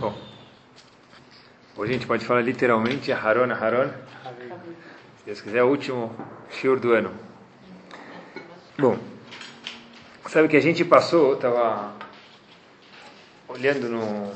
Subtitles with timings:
[0.00, 0.16] Bom,
[1.76, 3.88] hoje a gente pode falar literalmente Haron, Haron.
[3.88, 6.14] Se Deus quiser, o último
[6.52, 7.12] shiur do ano.
[8.78, 8.96] Bom,
[10.28, 11.94] sabe que a gente passou, estava
[13.48, 14.32] olhando no,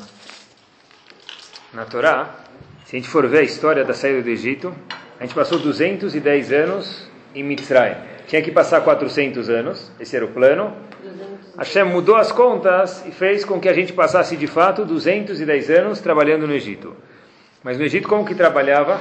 [1.72, 2.34] na Torá,
[2.84, 4.74] se a gente for ver a história da saída do Egito,
[5.20, 8.11] a gente passou 210 anos em Mitzrayim.
[8.26, 10.74] Tinha que passar 400 anos, esse era o plano.
[11.58, 16.00] Hashem mudou as contas e fez com que a gente passasse de fato 210 anos
[16.00, 16.96] trabalhando no Egito.
[17.62, 19.00] Mas no Egito como que trabalhava?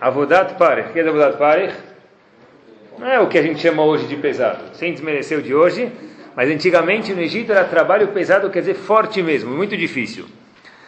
[0.00, 0.90] Avodat Parech.
[0.90, 1.74] O que é Avodat Parech?
[2.98, 5.90] Não é o que a gente chama hoje de pesado, sem desmerecer o de hoje,
[6.36, 10.26] mas antigamente no Egito era trabalho pesado, quer dizer forte mesmo, muito difícil.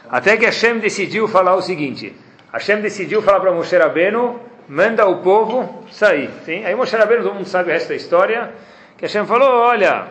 [0.09, 2.15] Até que Hashem decidiu falar o seguinte,
[2.53, 6.31] Hashem decidiu falar para Moshe Rabbeinu, manda o povo sair.
[6.45, 6.65] Sim?
[6.65, 8.53] Aí Moshe Rabbeinu, todo mundo sabe o resto da história,
[8.97, 10.07] que Hashem falou, olha,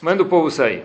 [0.00, 0.84] manda o povo sair.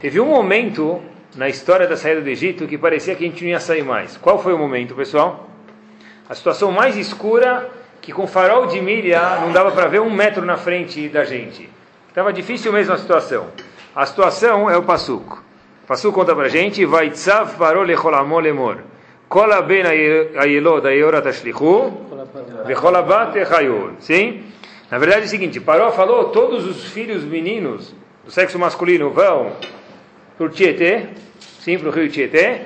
[0.00, 1.02] Teve um momento
[1.36, 4.16] na história da saída do Egito que parecia que a gente não ia sair mais.
[4.16, 5.48] Qual foi o momento, pessoal?
[6.28, 7.68] A situação mais escura,
[8.00, 11.68] que com farol de milha não dava para ver um metro na frente da gente.
[12.08, 13.46] Estava difícil mesmo a situação.
[13.94, 15.42] A situação é o Passuco.
[15.86, 18.78] Passuco conta para a gente, Vaitzav parou lecholamol lemor.
[19.28, 22.07] Kola ben ayelod ayorat ashlichu, vecholabat echayol.
[23.98, 24.44] Sim?
[24.90, 29.52] Na verdade é o seguinte, Paró falou, todos os filhos meninos do sexo masculino vão
[30.36, 31.08] para o Tietê,
[31.60, 32.62] sim, para o rio Tietê,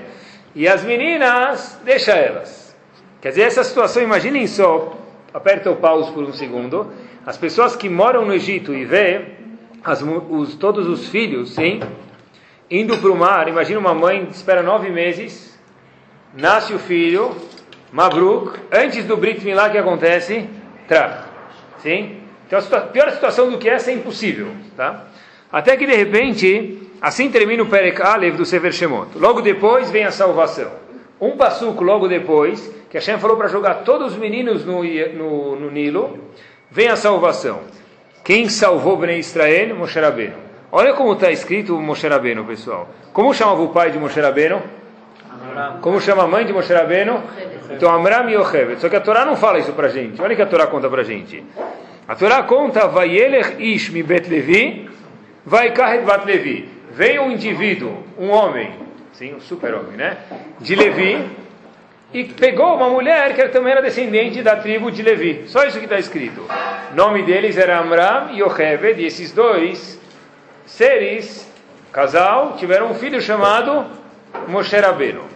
[0.55, 2.77] e as meninas, deixa elas.
[3.21, 4.97] Quer dizer, essa situação, imaginem só,
[5.33, 6.93] aperta o pause por um segundo,
[7.25, 9.33] as pessoas que moram no Egito e vê
[9.83, 11.81] as, os, todos os filhos, sim,
[12.71, 15.59] indo para o mar, imagina uma mãe espera nove meses,
[16.35, 17.35] nasce o filho,
[17.93, 20.49] Mabruk, antes do Brit Milá, que acontece?
[20.89, 21.27] Tra.
[21.79, 22.23] Sim?
[22.47, 24.49] Então, a pior situação do que essa é impossível.
[24.77, 25.05] Tá?
[25.51, 29.11] Até que, de repente, assim termina o Perek Alev do Sever Shemot.
[29.17, 30.71] Logo depois vem a salvação.
[31.21, 35.71] Um passuco logo depois, que Hashem falou para jogar todos os meninos no, no, no,
[35.71, 36.19] Nilo,
[36.71, 37.61] vem a salvação.
[38.25, 39.77] Quem salvou Bnei Israel?
[39.77, 40.35] Moshe Rabbeinu.
[40.71, 42.89] Olha como está escrito Moshe Rabbeinu, pessoal.
[43.13, 44.63] Como chamava o pai de Moshe Rabbeinu?
[45.81, 47.23] Como chama a mãe de Moshe Rabbeinu?
[47.71, 48.81] Então, Amram e Yochevet.
[48.81, 50.21] Só que a Torá não fala isso para gente.
[50.21, 51.45] Olha o que a Torá conta para gente.
[52.07, 54.91] A Torá conta, Vayelech Ish mi Bet Levi,
[55.47, 56.69] Bat Levi.
[56.93, 58.73] Vem um indivíduo, um homem,
[59.13, 60.19] sim, um super-homem, né?
[60.61, 61.25] De Levi,
[62.13, 65.45] e pegou uma mulher que também era descendente da tribo de Levi.
[65.47, 66.47] Só isso que está escrito.
[66.93, 69.99] O nome deles era Amram e Yocheved, e esses dois
[70.67, 71.51] seres,
[71.91, 73.87] casal, tiveram um filho chamado
[74.49, 75.32] Moshe Rabbeinu.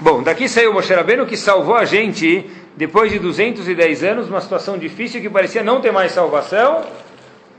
[0.00, 4.76] Bom, daqui saiu Moshe Rabbeinu que salvou a gente depois de 210 anos, uma situação
[4.76, 6.84] difícil que parecia não ter mais salvação.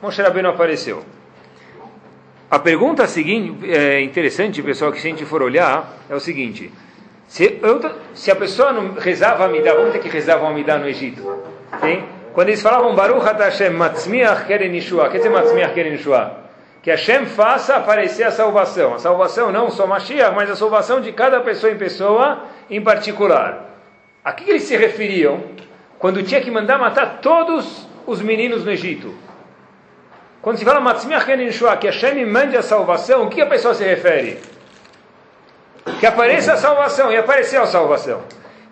[0.01, 1.03] Moshe Rabbeinu apareceu.
[2.51, 6.71] A pergunta seguinte, é interessante, pessoal, que se a gente for olhar, é o seguinte:
[7.27, 7.81] se, eu,
[8.13, 11.21] se a pessoa não rezava Amidah, vamos ter que rezar o Amidah no Egito.
[12.33, 16.44] Quando eles falavam Baruch Hashem Matzmiach Keren Yeshua, quer dizer Matzmiach Keren Yeshua?
[16.85, 18.93] Que Hashem faça aparecer a salvação.
[18.93, 23.71] A salvação não só Mashiach, mas a salvação de cada pessoa em pessoa em particular.
[24.23, 25.45] A que eles se referiam
[25.97, 29.15] quando tinha que mandar matar todos os meninos no Egito?
[30.43, 33.73] Quando se fala Matzmiach Keren Yeshua, que Hashem mande a salvação, o que a pessoa
[33.73, 34.39] se refere?
[35.99, 38.21] Que apareça a salvação, e apareceu a salvação.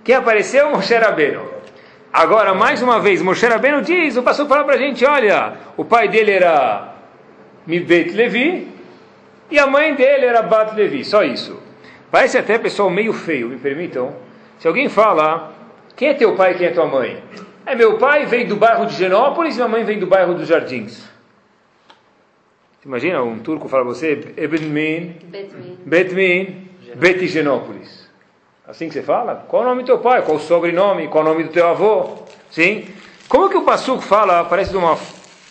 [0.03, 0.69] Quem apareceu?
[0.69, 1.51] Moshe Rabbeinu.
[2.13, 5.83] Agora, mais uma vez, Moshe Rabbeinu diz, o pastor fala para a gente, olha, o
[5.83, 6.92] pai dele era
[7.65, 8.67] Mibet Levi,
[9.49, 11.59] e a mãe dele era Bat Levi, só isso.
[12.09, 14.15] Parece até pessoal meio feio, me permitam.
[14.59, 15.53] Se alguém fala,
[15.95, 17.23] quem é teu pai e quem é tua mãe?
[17.65, 20.47] É meu pai vem do bairro de Genópolis e minha mãe vem do bairro dos
[20.47, 21.03] Jardins.
[22.85, 25.15] Imagina um turco fala você, Ebedmin,
[25.85, 28.09] Betmin, Betigenópolis.
[28.67, 29.45] Assim que você fala?
[29.47, 30.21] Qual o nome do teu pai?
[30.21, 31.07] Qual o sobrenome?
[31.07, 32.23] Qual o nome do teu avô?
[32.51, 32.85] Sim?
[33.29, 34.97] Como que o Passuco fala, parece de um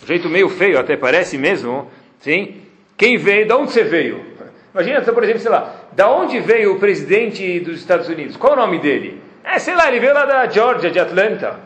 [0.05, 1.89] jeito meio feio, até parece mesmo,
[2.23, 2.61] sim?
[2.97, 4.25] Quem veio, de onde você veio?
[4.73, 8.37] Imagina, por exemplo, sei lá, da onde veio o presidente dos Estados Unidos?
[8.37, 9.21] Qual o nome dele?
[9.43, 11.59] É, sei lá, ele veio lá da Georgia, de Atlanta.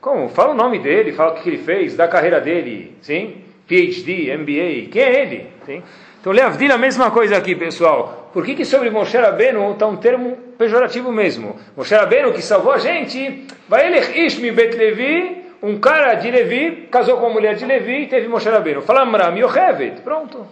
[0.00, 0.28] Como?
[0.28, 3.42] Fala o nome dele, fala o que ele fez, da carreira dele, sim?
[3.66, 5.46] PhD, MBA, quem é ele?
[5.64, 5.82] Sim?
[6.20, 8.30] Então, Leavdil, a mesma coisa aqui, pessoal.
[8.32, 11.58] Por que, que sobre Moshe Rabbeinu está um termo pejorativo mesmo?
[11.76, 16.88] Moshe Rabbeinu, que salvou a gente, vai ele Ishmi Bet Levi, um cara de Levi,
[16.90, 18.82] casou com uma mulher de Levi e teve Moshe Rabbeinu.
[18.82, 20.46] Fala Amram Yochevet, pronto.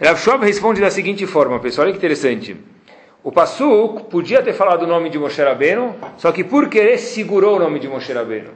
[0.00, 2.56] Rav Shob responde da seguinte forma, pessoal, olha que interessante.
[3.22, 7.56] O Passuk podia ter falado o nome de Moshe Rabbeinu, só que por querer segurou
[7.56, 8.50] o nome de Moshe Rabbeinu.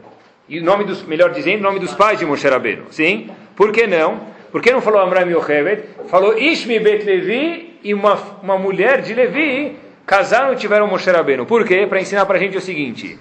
[0.49, 2.85] E o nome dos, melhor dizendo, o nome dos pais de Moshe Rabbeinu.
[2.91, 3.31] Sim?
[3.57, 4.21] Por que não?
[4.53, 5.85] Por que não falou Amram Yochevet?
[6.09, 11.47] Falou Ishmi Bet Levi e uma, uma mulher de Levi casaram e tiveram Moshe Rabbeinu.
[11.47, 11.87] Por quê?
[11.87, 13.19] Para ensinar para a gente o seguinte.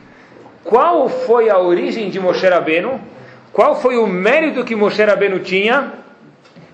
[0.67, 2.99] Qual foi a origem de Moshe Rabbeinu?
[3.53, 5.93] Qual foi o mérito que Moshe Rabbeinu tinha?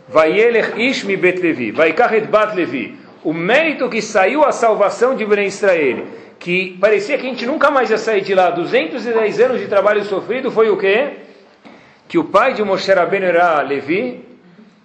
[0.10, 2.98] Vayelech Ishmi Bet Levi, Vaikachet Bat Levi.
[3.24, 6.08] O mérito que saiu a salvação de Ben Israel,
[6.40, 10.04] que parecia que a gente nunca mais ia sair de lá, 210 anos de trabalho
[10.06, 11.12] sofrido, foi o quê?
[12.08, 14.26] Que o pai de Moshe Rabbeinu era Levi,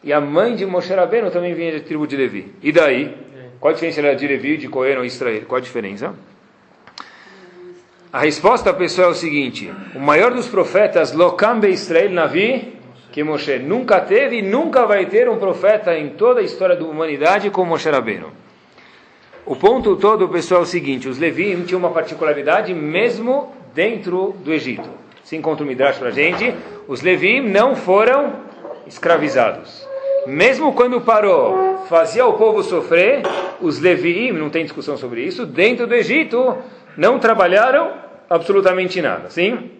[0.04, 2.52] e a mãe de Moshe Rabbeinu também vinha da tribo de Levi.
[2.62, 3.16] E daí?
[3.58, 5.42] Qual a diferença de Levi, de Cohen ou Israel?
[5.48, 6.14] Qual a diferença?
[8.10, 12.72] A resposta, pessoal, é o seguinte: o maior dos profetas, Lokam Be Israel Navi,
[13.12, 16.84] que Moshe nunca teve e nunca vai ter um profeta em toda a história da
[16.84, 18.32] humanidade como Moshe Rabbeinu.
[19.44, 24.54] O ponto todo, pessoal, é o seguinte: os Levim tinham uma particularidade mesmo dentro do
[24.54, 24.88] Egito.
[25.22, 26.54] Se encontra o Midrash para a gente,
[26.86, 28.32] os Levim não foram
[28.86, 29.86] escravizados.
[30.26, 33.22] Mesmo quando parou, fazia o povo sofrer,
[33.60, 36.56] os Leviim, não tem discussão sobre isso, dentro do Egito,
[36.98, 37.92] não trabalharam
[38.28, 39.30] absolutamente nada.
[39.30, 39.70] Sim?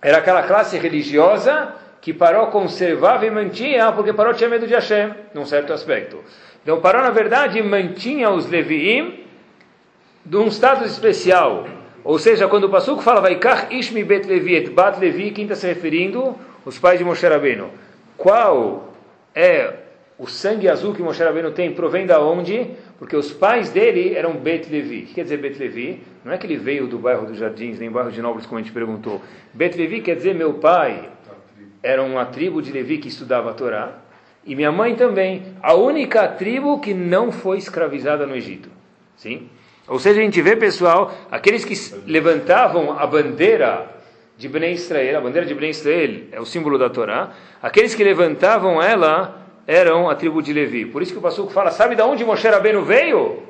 [0.00, 5.12] Era aquela classe religiosa que Paró conservava e mantinha, porque Paró tinha medo de Hashem,
[5.34, 6.22] num certo aspecto.
[6.62, 9.24] Então Paró, na verdade, mantinha os Leviim
[10.24, 11.66] de um status especial.
[12.04, 13.40] Ou seja, quando o Passuco fala, vai
[13.70, 16.36] Ishmi Bet Levi et Bat Levi, quem está se referindo?
[16.64, 17.70] Os pais de Moshe Rabbeinu.
[18.16, 18.92] Qual
[19.34, 19.72] é
[20.18, 22.70] o sangue azul que Moshe Rabbeinu tem provém da onde?
[22.98, 25.02] Porque os pais dele eram Bet Levi.
[25.02, 26.02] O que quer dizer Bet Levi?
[26.24, 28.62] Não é que ele veio do bairro dos Jardins, nem bairro de Nobres, como a
[28.62, 29.20] gente perguntou.
[29.52, 31.10] Bet Levi quer dizer meu pai
[31.82, 33.98] era uma tribo de Levi que estudava a Torá.
[34.44, 35.54] E minha mãe também.
[35.62, 38.70] A única tribo que não foi escravizada no Egito.
[39.16, 39.50] Sim?
[39.86, 41.74] Ou seja, a gente vê, pessoal, aqueles que
[42.10, 43.88] levantavam a bandeira
[44.36, 47.30] de Bnei Israel, a bandeira de Bnei Israel é o símbolo da Torá,
[47.62, 50.86] aqueles que levantavam ela eram a tribo de Levi.
[50.86, 53.42] Por isso que o Passuco fala, sabe de onde Moshe Rabbeinu veio?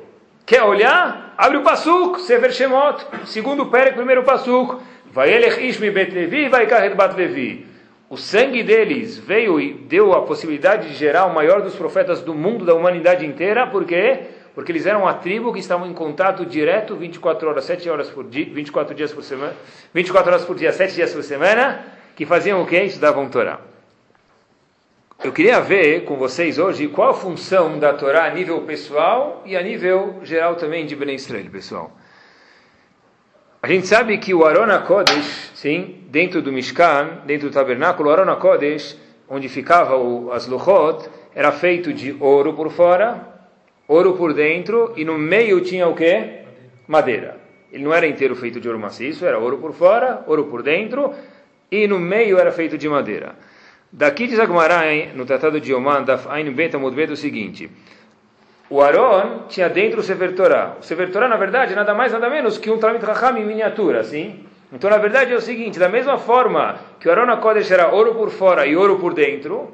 [0.45, 1.33] Quer olhar?
[1.37, 4.81] Abre o Passuco, Sever Shemot, segundo Pérez, primeiro Passuco.
[5.11, 7.65] Vai Elech Ishmi Bet Levi, vai Kahed Bat Levi.
[8.09, 12.33] O sangue deles veio e deu a possibilidade de gerar o maior dos profetas do
[12.33, 14.19] mundo, da humanidade inteira, por quê?
[14.55, 18.23] Porque eles eram a tribo que estavam em contato direto 24 horas, 7 horas por
[18.23, 19.53] dia, 24 dias por semana,
[19.93, 21.83] 24 horas por dia, 7 dias por semana,
[22.15, 22.83] que faziam o quê?
[22.83, 23.59] Estudavam Torá.
[25.23, 29.57] Eu queria ver com vocês hoje qual a função da Torá a nível pessoal e
[29.57, 31.91] a nível geral também de Ben Israel, pessoal.
[33.59, 38.13] A gente sabe que o Arona Kodesh, sim, dentro do Mishkan, dentro do tabernáculo, o
[38.13, 38.95] Arona Kodesh,
[39.27, 43.19] onde ficava o, as Luchot, era feito de ouro por fora,
[43.87, 46.43] ouro por dentro, e no meio tinha o quê?
[46.87, 47.39] Madeira.
[47.71, 51.11] Ele não era inteiro feito de ouro maciço, era ouro por fora, ouro por dentro,
[51.71, 53.35] e no meio era feito de madeira.
[53.91, 54.83] Daqui diz Agmará,
[55.15, 57.69] no Tratado de Oman, da Ain Bet o seguinte:
[58.69, 60.75] o Aaron tinha dentro o Sefer Torah.
[60.79, 64.01] O Sefer Torah, na verdade, nada mais nada menos que um Talmud Raham em miniatura,
[64.01, 64.43] assim.
[64.73, 68.13] Então, na verdade, é o seguinte: da mesma forma que o Aaron Kodesh era ouro
[68.15, 69.73] por fora e ouro por dentro,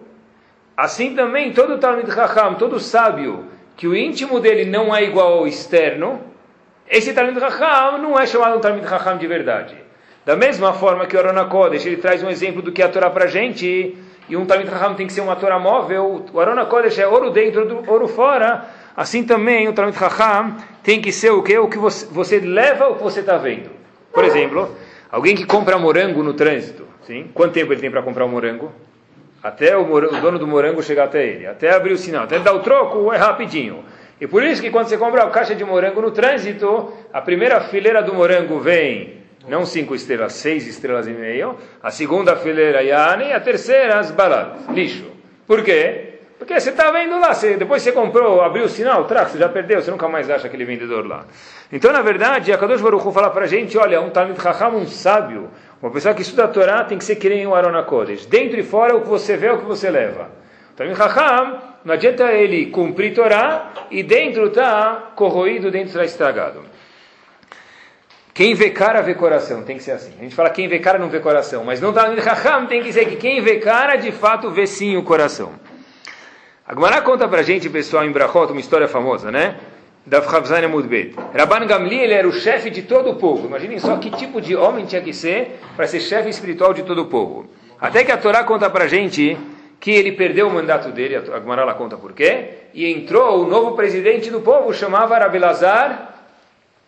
[0.77, 3.45] assim também todo Talmud Raham, todo sábio,
[3.75, 6.21] que o íntimo dele não é igual ao externo,
[6.87, 9.75] esse Talmud Raham não é chamado um Talmud Raham de verdade.
[10.23, 12.89] Da mesma forma que o Arona Kodesh, ele traz um exemplo do que é a
[12.89, 13.97] Torá para a gente,
[14.29, 17.31] e um Talmud Raham tem que ser uma Torá móvel, o Arona Kodesh é ouro
[17.31, 18.65] dentro, ouro fora,
[18.95, 21.57] assim também o Talmud Raham tem que ser o que?
[21.57, 23.69] O que você, você leva o que você está vendo.
[24.13, 24.75] Por exemplo,
[25.11, 27.29] alguém que compra morango no trânsito, sim?
[27.33, 28.71] quanto tempo ele tem para comprar um morango?
[29.41, 32.39] Até o, morango, o, dono do morango chegar até ele, até abrir o sinal, até
[32.39, 33.83] dar o troco é rapidinho.
[34.21, 37.59] E por isso que quando você compra a caixa de morango no trânsito, a primeira
[37.59, 41.57] fileira do morango vem não cinco estrelas, seis estrelas e meio.
[41.81, 43.33] A segunda fileira, Yane.
[43.33, 45.11] A terceira, baladas, lixo.
[45.45, 46.13] Por quê?
[46.43, 49.47] Porque você está vendo lá, você, depois você comprou, abriu o sinal, track, você já
[49.47, 51.25] perdeu, você nunca mais acha aquele vendedor lá.
[51.71, 54.75] Então, na verdade, a Kadosh Baruch Hu fala para a gente, olha, um Talmud Chacham,
[54.75, 55.49] um sábio,
[55.81, 58.25] uma pessoa que estuda a Torá tem que ser que nem o Arona Kodesh.
[58.25, 60.31] Dentro e fora, o que você vê é o que você leva.
[60.75, 66.61] Talmud Chacham, não adianta ele cumprir Torá e dentro está corroído, dentro está estragado.
[68.33, 70.11] Quem vê cara vê coração, tem que ser assim.
[70.19, 72.79] A gente fala quem vê cara não vê coração, mas não está no Raham, tem
[72.79, 75.51] que dizer que quem vê cara de fato vê sim o coração.
[76.65, 79.57] A Gemara conta pra gente, pessoal, em Brachot, uma história famosa, né?
[80.03, 81.15] Da Fchavzana Mudbet.
[81.37, 83.45] Rabban Gamli, ele era o chefe de todo o povo.
[83.45, 87.03] Imaginem só que tipo de homem tinha que ser para ser chefe espiritual de todo
[87.03, 87.45] o povo.
[87.79, 89.37] Até que a Torá conta pra gente
[89.79, 93.47] que ele perdeu o mandato dele, a Gemara lá conta por quê, e entrou o
[93.47, 96.12] novo presidente do povo, chamava Rabelazar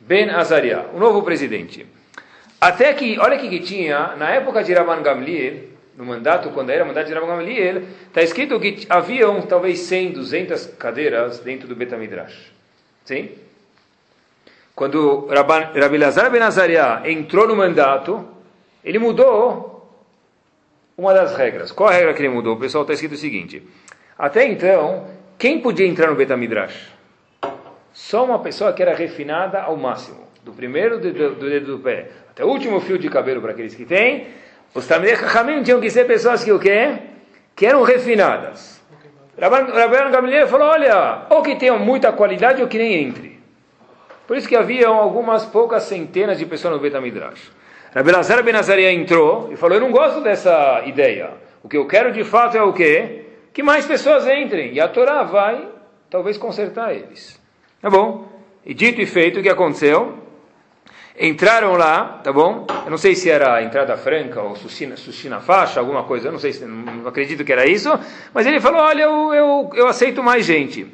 [0.08, 1.86] Ben Azaria, o novo presidente.
[2.62, 6.86] Até que, olha o que tinha, na época de Rabban Gamliel, no mandato, quando era
[6.86, 12.52] mandato de Rabban Gamliel, está escrito que haviam talvez 100, 200 cadeiras dentro do Betamidrash.
[13.04, 13.32] Sim?
[14.76, 18.28] Quando Rabi Lazar Ben Azariah entrou no mandato,
[18.84, 19.90] ele mudou
[20.98, 21.72] uma das regras.
[21.72, 22.56] Qual a regra que ele mudou?
[22.56, 23.64] O pessoal está escrito o seguinte:
[24.18, 25.08] até então,
[25.38, 26.95] quem podia entrar no Betamidrash?
[27.96, 32.10] Só uma pessoa que era refinada ao máximo, do primeiro dedo do, dedo do pé
[32.30, 34.28] até o último fio de cabelo para aqueles que têm.
[34.74, 36.98] Os Talmidei Chachamim tinham que ser pessoas que o quê?
[37.56, 38.84] Que eram refinadas.
[39.40, 43.40] Rabban Gamliel falou, olha, ou que tenham muita qualidade ou que nem entre.
[44.28, 47.50] Por isso que havia algumas poucas centenas de pessoas no Betamidrash.
[47.94, 51.30] Rabbi Lazar Ben Azaria entrou e falou, eu não gosto dessa ideia.
[51.64, 53.24] O que eu quero de fato é o quê?
[53.54, 54.74] Que mais pessoas entrem.
[54.74, 55.66] E a Torá vai,
[56.10, 57.45] talvez, consertar eles.
[57.82, 58.28] Tá bom?
[58.66, 60.18] E dito e feito, o que aconteceu?
[61.18, 62.68] Entraram lá, tá bom?
[62.84, 66.32] Eu não sei se era entrada franca ou sushi, sushi na faixa, alguma coisa, eu
[66.32, 67.90] não sei, se, não acredito que era isso,
[68.34, 70.86] mas ele falou, olha, eu, eu, eu aceito mais gente.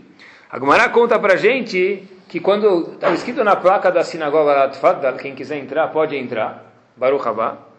[0.49, 5.15] A Gumará conta pra gente que quando estava escrito na placa da sinagoga lá, Tfadal,
[5.15, 7.71] quem quiser entrar, pode entrar, Baruch Haba,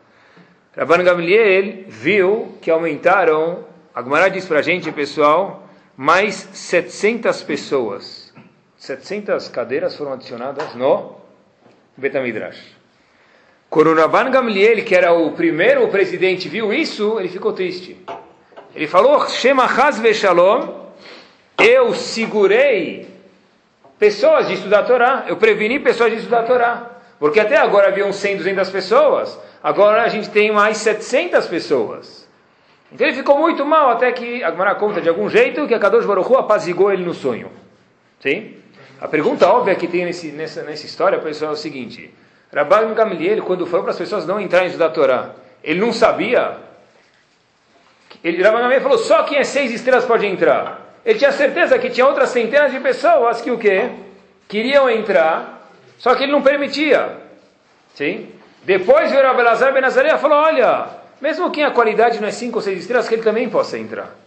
[0.76, 8.21] Rabban Gamliel viu que aumentaram, a Gumará diz pra gente, pessoal, mais 700 pessoas,
[8.82, 11.14] 700 cadeiras foram adicionadas no
[11.96, 12.60] Betamidrash.
[13.70, 17.96] Quando Rabban Gamliel, que era o primeiro presidente, viu isso, ele ficou triste.
[18.74, 19.68] Ele falou, Shema
[20.12, 20.86] Shalom,
[21.60, 23.08] eu segurei
[24.00, 26.90] pessoas de estudar a Torá, eu preveni pessoas de estudar a Torá.
[27.20, 32.28] Porque até agora haviam 100, 200 pessoas, agora a gente tem mais 700 pessoas.
[32.90, 35.78] Então ele ficou muito mal, até que a Gemara conta de algum jeito que a
[35.78, 37.48] Kadosh Baruch Hu apazigou ele no sonho.
[38.18, 38.60] Sim?
[39.02, 42.14] A pergunta óbvia que tem nesse, nessa, nessa história, pessoal, é o seguinte:
[42.54, 45.30] Rabban Gamliel, quando falou para as pessoas não entrarem em estudar Torá,
[45.64, 46.58] ele não sabia.
[48.22, 51.00] Ele, Rabban Gamliel falou: só quem é seis estrelas pode entrar.
[51.04, 53.90] Ele tinha certeza que tinha outras centenas de pessoas que o quê?
[54.46, 55.68] Queriam entrar,
[55.98, 57.18] só que ele não permitia.
[57.96, 58.28] Sim?
[58.62, 60.86] Depois veio Rabbi Lazar Ben Azariah e falou: olha,
[61.20, 64.21] mesmo quem a qualidade não é cinco ou seis estrelas, que ele também possa entrar.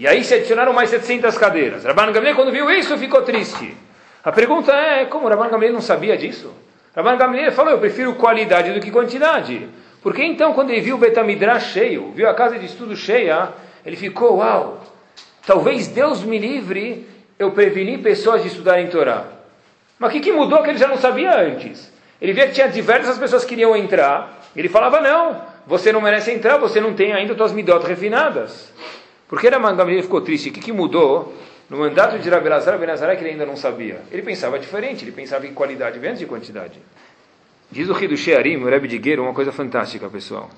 [0.00, 1.84] E aí se adicionaram mais 700 cadeiras.
[1.84, 3.76] Rabban Gamliel, quando viu isso, ficou triste.
[4.24, 6.54] A pergunta é, como Rabban Gamliel não sabia disso?
[6.96, 9.68] Rabban Gamliel falou, eu prefiro qualidade do que quantidade.
[10.02, 13.50] Porque então, quando ele viu o Betamidrash cheio, viu a casa de estudo cheia,
[13.84, 14.82] ele ficou, uau,
[15.46, 17.06] talvez Deus me livre,
[17.38, 19.24] eu preveni pessoas de estudarem Torá.
[19.98, 21.92] Mas o que, que mudou que ele já não sabia antes?
[22.22, 26.32] Ele via que tinha diversas pessoas que queriam entrar, ele falava, não, você não merece
[26.32, 28.72] entrar, você não tem ainda suas midot refinadas.
[29.30, 30.48] Por que Raman ficou triste?
[30.48, 31.32] O que, que mudou
[31.70, 34.02] no mandato de Rabi Lazar Azará que ele ainda não sabia?
[34.10, 36.80] Ele pensava diferente, ele pensava em qualidade antes de quantidade.
[37.70, 40.50] Diz o Rido Shearim, o Rebbe de uma coisa fantástica, pessoal.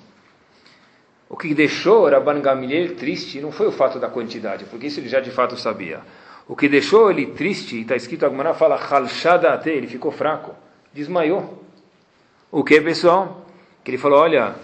[1.28, 5.08] O que deixou Rabban Gamliel triste não foi o fato da quantidade, porque isso ele
[5.10, 6.00] já de fato sabia.
[6.48, 10.54] O que deixou ele triste, está escrito, a Gemara fala, Halshada ele ficou fraco,
[10.94, 11.62] desmaiou.
[12.50, 13.44] O que, pessoal?
[13.84, 14.54] Que ele falou, olha,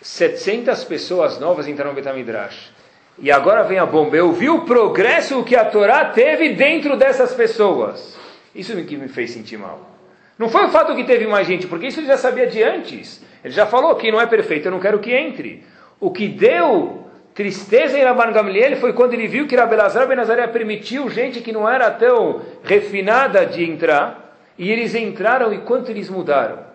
[0.00, 2.72] 700 pessoas novas entraram no Betamidrash.
[3.20, 4.16] E agora vem a bomba.
[4.16, 8.16] Eu vi o progresso que a Torá teve dentro dessas pessoas.
[8.54, 9.88] Isso que me fez sentir mal.
[10.38, 13.20] Não foi o fato que teve mais gente, porque isso ele já sabia de antes.
[13.42, 15.64] Ele já falou que não é perfeito, eu não quero que entre.
[15.98, 20.48] O que deu tristeza em Rabban Gamliel foi quando ele viu que Rabelazar Ben Azariah
[20.48, 26.08] permitiu gente que não era tão refinada de entrar, e eles entraram e quanto eles
[26.08, 26.67] mudaram.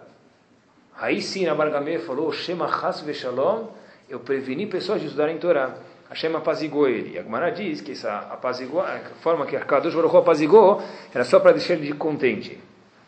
[1.03, 3.65] Aí sim, a Bargameh falou, Shema Chas Veshalom,
[4.09, 5.75] eu preveni pessoas de estudarem Torá.
[6.09, 7.15] Hashem apazigou ele.
[7.15, 8.81] E a Gemara diz que essa apazigou,
[9.19, 10.81] forma que Kadosh Baruch apazigou
[11.13, 12.57] era só para deixar ele contente.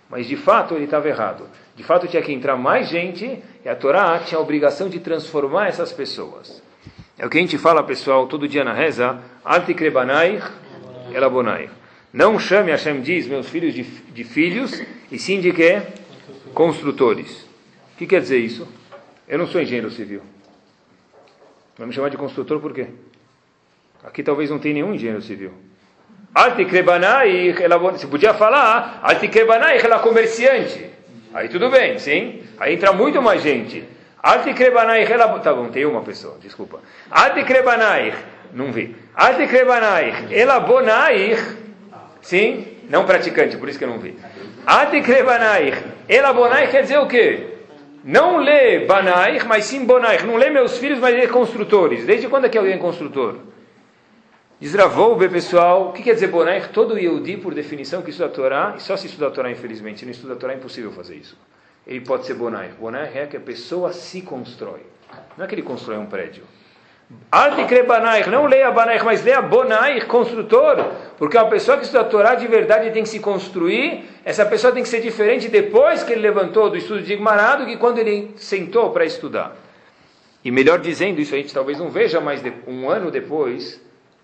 [0.10, 1.48] Mas de fato ele estava errado.
[1.74, 5.70] De fato tinha que entrar mais gente e a Torá tinha a obrigação de transformar
[5.70, 6.62] essas pessoas.
[7.18, 10.44] É o que a gente fala, pessoal, todo dia na reza, Alti Krebanai
[11.14, 11.70] Elabonai.
[12.12, 15.82] Não chame, Hashem diz, meus filhos de, de filhos, e sim de quê?
[16.54, 17.45] Construtores.
[17.96, 18.68] O que quer dizer isso?
[19.26, 20.22] Eu não sou engenheiro civil.
[21.80, 22.88] Me chamar de construtor por quê?
[24.04, 25.54] Aqui talvez não tenha nenhum engenheiro civil.
[27.98, 30.90] Se podia falar, Altikrebanai, ela comerciante.
[31.34, 32.44] Aí tudo bem, sim?
[32.60, 33.86] Aí entra muito mais gente.
[35.42, 36.82] Tá bom, tem uma pessoa, desculpa.
[38.54, 38.94] Não vi.
[42.22, 42.68] Sim?
[42.90, 44.18] Não praticante, por isso que eu não vi.
[46.10, 47.55] Elabonai quer dizer o quê?
[48.08, 50.24] Não lê Banaich, mas sim Bonaich.
[50.24, 52.06] Não lê meus filhos, mas lê construtores.
[52.06, 53.40] Desde quando é que alguém é construtor?
[54.60, 56.70] Diz Ravolbe, pessoal, o que quer dizer Bonaich?
[56.70, 60.02] Todo Yehudi, por definição, que estuda a Torá, e só se estuda a Torá, infelizmente,
[60.02, 61.36] se não estuda a Torá, é impossível fazer isso.
[61.88, 62.76] Ele pode ser Bonaich.
[62.76, 64.82] Bonaich é que a pessoa se constrói.
[65.36, 66.44] Não é que ele constrói um prédio.
[67.32, 70.78] Altikre Banaich, não leia Banaich, mas leia Bonaich, construtor.
[71.18, 74.74] Porque uma pessoa que estuda a Torá de verdade tem que se construir, essa pessoa
[74.74, 78.00] tem que ser diferente depois que ele levantou do estudo de Igmará do que quando
[78.00, 79.56] ele sentou para estudar.
[80.44, 83.82] E melhor dizendo, isso a gente talvez não veja, mas um ano depois,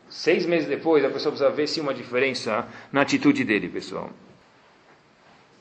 [0.09, 4.09] seis meses depois, a pessoa precisa ver se uma diferença na atitude dele, pessoal.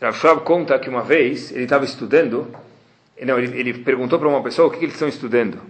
[0.01, 2.51] Rav conta que uma vez ele estava estudando,
[3.23, 5.61] não, ele, ele perguntou para uma pessoa o que, que eles estão estudando.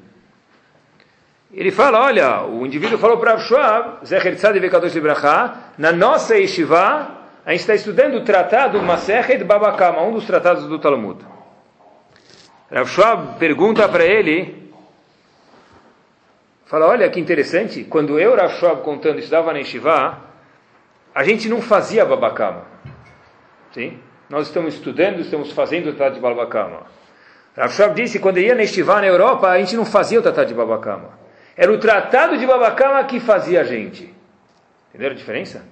[1.52, 7.10] Ele fala, olha, o indivíduo falou para Schwab, Zecher Tzadi Vekadosh Libracha, na nossa yeshiva,
[7.44, 11.24] a gente está estudando o tratado Masechet Babakama, um dos tratados do Talmud.
[12.70, 14.72] Rav Schwab pergunta para ele,
[16.66, 20.20] fala, olha que interessante, quando eu, Rav Schwab, contando, estudava na yeshiva,
[21.12, 22.62] a gente não fazia Babakama.
[23.72, 23.98] Sim?
[24.28, 26.82] Nós estamos estudando, estamos fazendo o tratado de Babakama.
[27.56, 30.46] Rav Schwab disse, quando ia na yeshiva na Europa, a gente não fazia o tratado
[30.46, 31.19] de Babakama.
[31.60, 34.10] Era o tratado de Babacama que fazia a gente.
[34.88, 35.62] Entenderam a diferença?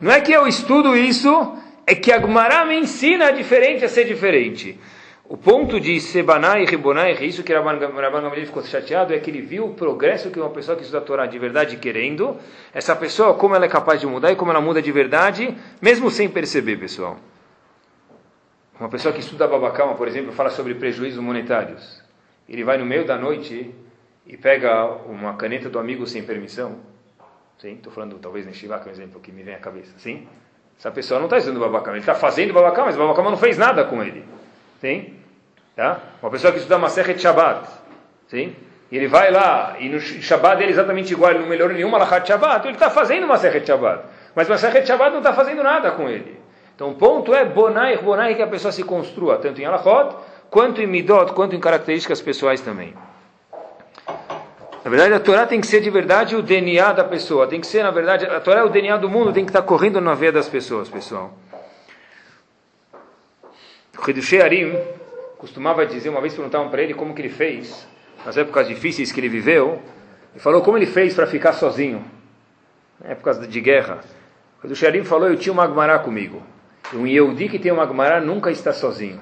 [0.00, 2.18] Não é que eu estudo isso, é que a
[2.64, 4.76] me ensina a diferente a ser diferente.
[5.24, 9.40] O ponto de Sebanai e Ribonai, isso que Rabban Gamaliel ficou chateado, é que ele
[9.40, 12.36] viu o progresso que uma pessoa que estuda a Torá de verdade querendo,
[12.74, 16.10] essa pessoa, como ela é capaz de mudar e como ela muda de verdade, mesmo
[16.10, 17.18] sem perceber, pessoal.
[18.80, 22.02] Uma pessoa que estuda Babacama, por exemplo, fala sobre prejuízos monetários.
[22.48, 23.72] Ele vai no meio da noite
[24.28, 26.76] e pega uma caneta do amigo sem permissão,
[27.58, 29.92] sim, estou falando talvez em Shiva, que é um exemplo que me vem à cabeça,
[29.96, 30.28] sim,
[30.78, 33.84] essa pessoa não está estudando babacama, ele está fazendo babacama, mas babacama não fez nada
[33.84, 34.22] com ele,
[34.82, 35.14] sim,
[35.74, 35.98] tá?
[36.22, 37.68] Uma pessoa que estuda Masechet Shabbat,
[38.28, 38.54] sim,
[38.92, 41.96] e ele vai lá, e no Shabbat ele é exatamente igual, ele não melhorou nenhuma
[41.96, 44.04] Lachat Shabbat, ele está fazendo Masechet Shabbat,
[44.34, 46.38] mas Masechet Shabbat não está fazendo nada com ele.
[46.74, 50.14] Então o ponto é Bonai, Bonai que a pessoa se construa, tanto em Alachot,
[50.48, 52.94] quanto em Midot, quanto em características pessoais também.
[54.88, 57.46] Na verdade, a Torá tem que ser de verdade o DNA da pessoa.
[57.46, 59.60] Tem que ser, na verdade, a Torá é o DNA do mundo, tem que estar
[59.60, 61.36] correndo na veia das pessoas, pessoal.
[63.98, 64.74] O Hidushei Arim
[65.36, 67.86] costumava dizer, uma vez perguntavam para ele como que ele fez,
[68.24, 69.82] nas épocas difíceis que ele viveu,
[70.34, 72.02] e falou como ele fez para ficar sozinho,
[73.04, 74.00] em épocas de guerra.
[74.62, 76.42] O Hidushei Arim falou, eu tinha uma Agmará comigo.
[76.94, 79.20] Um Yehudi que tem uma Agmará nunca está sozinho.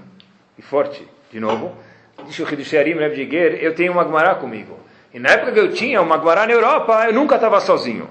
[0.56, 1.76] E forte, de novo.
[2.24, 4.85] Diz o Hidushei Arim, Rebbe eu tenho uma Agmará comigo.
[5.12, 8.08] E na época que eu tinha uma Guará na Europa, eu nunca estava sozinho.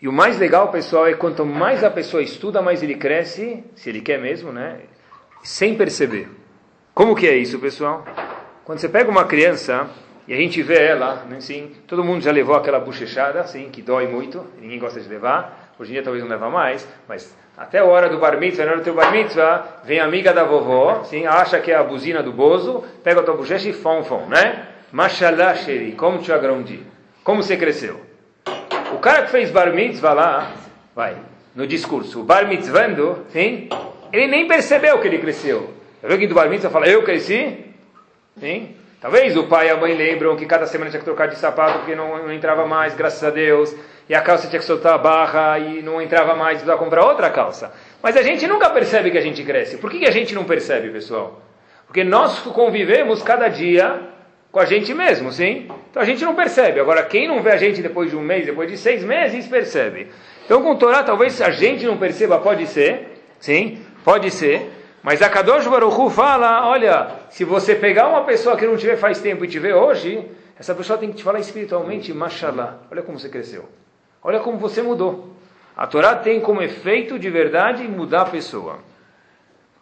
[0.00, 3.88] E o mais legal, pessoal, é quanto mais a pessoa estuda, mais ele cresce, se
[3.88, 4.80] ele quer mesmo, né?
[5.42, 6.28] Sem perceber.
[6.94, 8.04] Como que é isso, pessoal?
[8.64, 9.88] Quando você pega uma criança
[10.28, 13.82] e a gente vê ela, né, assim, todo mundo já levou aquela bochechada, assim, que
[13.82, 15.72] dói muito, ninguém gosta de levar.
[15.78, 18.70] Hoje em dia talvez não leva mais, mas até a hora do bar mitzvah, na
[18.72, 21.82] hora do teu bar mitzvah, vem a amiga da vovó, assim, acha que é a
[21.82, 24.66] buzina do bozo, pega a tua bochecha e fom, fom, né?
[24.90, 26.82] Mashallah Sheri, como te agrandi?
[27.22, 28.00] Como você cresceu?
[28.92, 30.52] O cara que fez bar mitzvah lá,
[30.96, 31.16] vai,
[31.54, 33.68] no discurso, o bar mitzvando, sim?
[34.10, 35.74] Ele nem percebeu que ele cresceu.
[36.02, 37.66] Já viu que do bar mitzvah fala, eu cresci?
[38.40, 38.74] Sim?
[39.00, 41.80] Talvez o pai e a mãe lembram que cada semana tinha que trocar de sapato
[41.80, 43.74] porque não, não entrava mais, graças a Deus.
[44.08, 47.28] E a calça tinha que soltar a barra e não entrava mais, precisava comprar outra
[47.28, 47.72] calça.
[48.02, 49.76] Mas a gente nunca percebe que a gente cresce.
[49.76, 51.42] Por que, que a gente não percebe, pessoal?
[51.86, 54.00] Porque nós convivemos cada dia
[54.50, 55.68] com a gente mesmo, sim?
[55.90, 56.80] Então a gente não percebe.
[56.80, 60.08] Agora, quem não vê a gente depois de um mês, depois de seis meses, percebe.
[60.44, 63.78] Então com Torá, talvez a gente não perceba, pode ser, sim?
[64.04, 64.70] Pode ser.
[65.02, 68.96] Mas a Kadosh Baruch fala, olha, se você pegar uma pessoa que não te vê
[68.96, 70.26] faz tempo e te vê hoje,
[70.58, 73.68] essa pessoa tem que te falar espiritualmente, mashallah, olha como você cresceu.
[74.22, 75.36] Olha como você mudou.
[75.76, 78.80] A Torá tem como efeito de verdade mudar a pessoa.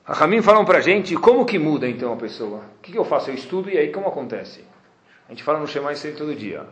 [0.07, 2.59] A Ramim falam para a gente como que muda então a pessoa.
[2.79, 3.31] O que, que eu faço?
[3.31, 4.65] Eu estudo e aí como acontece?
[5.27, 6.63] A gente fala no Shema Israel todo dia.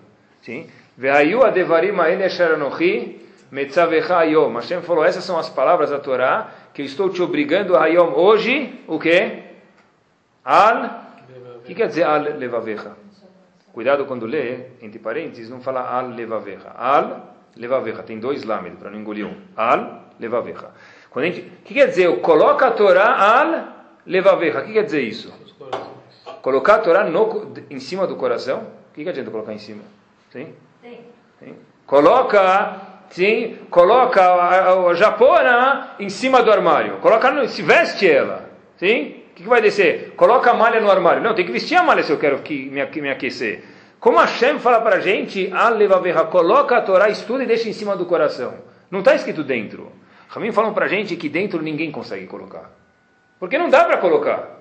[0.40, 0.68] Sim?
[0.96, 3.20] Ve'ayu adevarim aele sharanochi
[3.50, 4.54] metzavecha ayom.
[4.54, 8.14] Hashem falou, essas são as palavras da Torá que eu estou te obrigando a ayom
[8.14, 9.42] hoje, o quê?
[10.44, 11.02] Al...
[11.56, 12.92] O que quer dizer al levavecha?
[13.72, 16.70] Cuidado quando lê, entre parênteses, não fala al levavecha.
[16.76, 18.04] Al levavecha.
[18.04, 19.34] Tem dois lamed para não engolir um.
[19.56, 20.70] Al levavecha.
[21.14, 22.20] Quando a gente, o que quer dizer?
[22.20, 23.68] Coloca a Torá al
[24.04, 24.58] levavecha.
[24.58, 25.32] O que quer dizer isso?
[26.42, 28.66] Colocar a Torá no, em cima do coração.
[28.90, 29.84] O que, que adianta colocar em cima?
[30.32, 30.52] Sim?
[31.38, 31.54] Sim.
[31.86, 36.96] Coloca, sim, coloca a, a, japona em cima do armário.
[36.96, 38.50] Coloca, no, se veste ela.
[38.76, 39.22] Sim?
[39.30, 40.14] O que, que vai descer?
[40.16, 41.22] Coloca a malha no armário.
[41.22, 43.62] Não, tem que vestir a malha se eu quero que, me, me aquecer.
[44.00, 45.48] Como Hashem fala para a gente,
[46.32, 48.54] coloca a Torá, estuda e deixa em cima do coração.
[48.90, 49.92] Não está escrito dentro.
[50.28, 52.70] Ramim falam para a gente que dentro ninguém consegue colocar.
[53.38, 54.54] Porque não dá para colocar.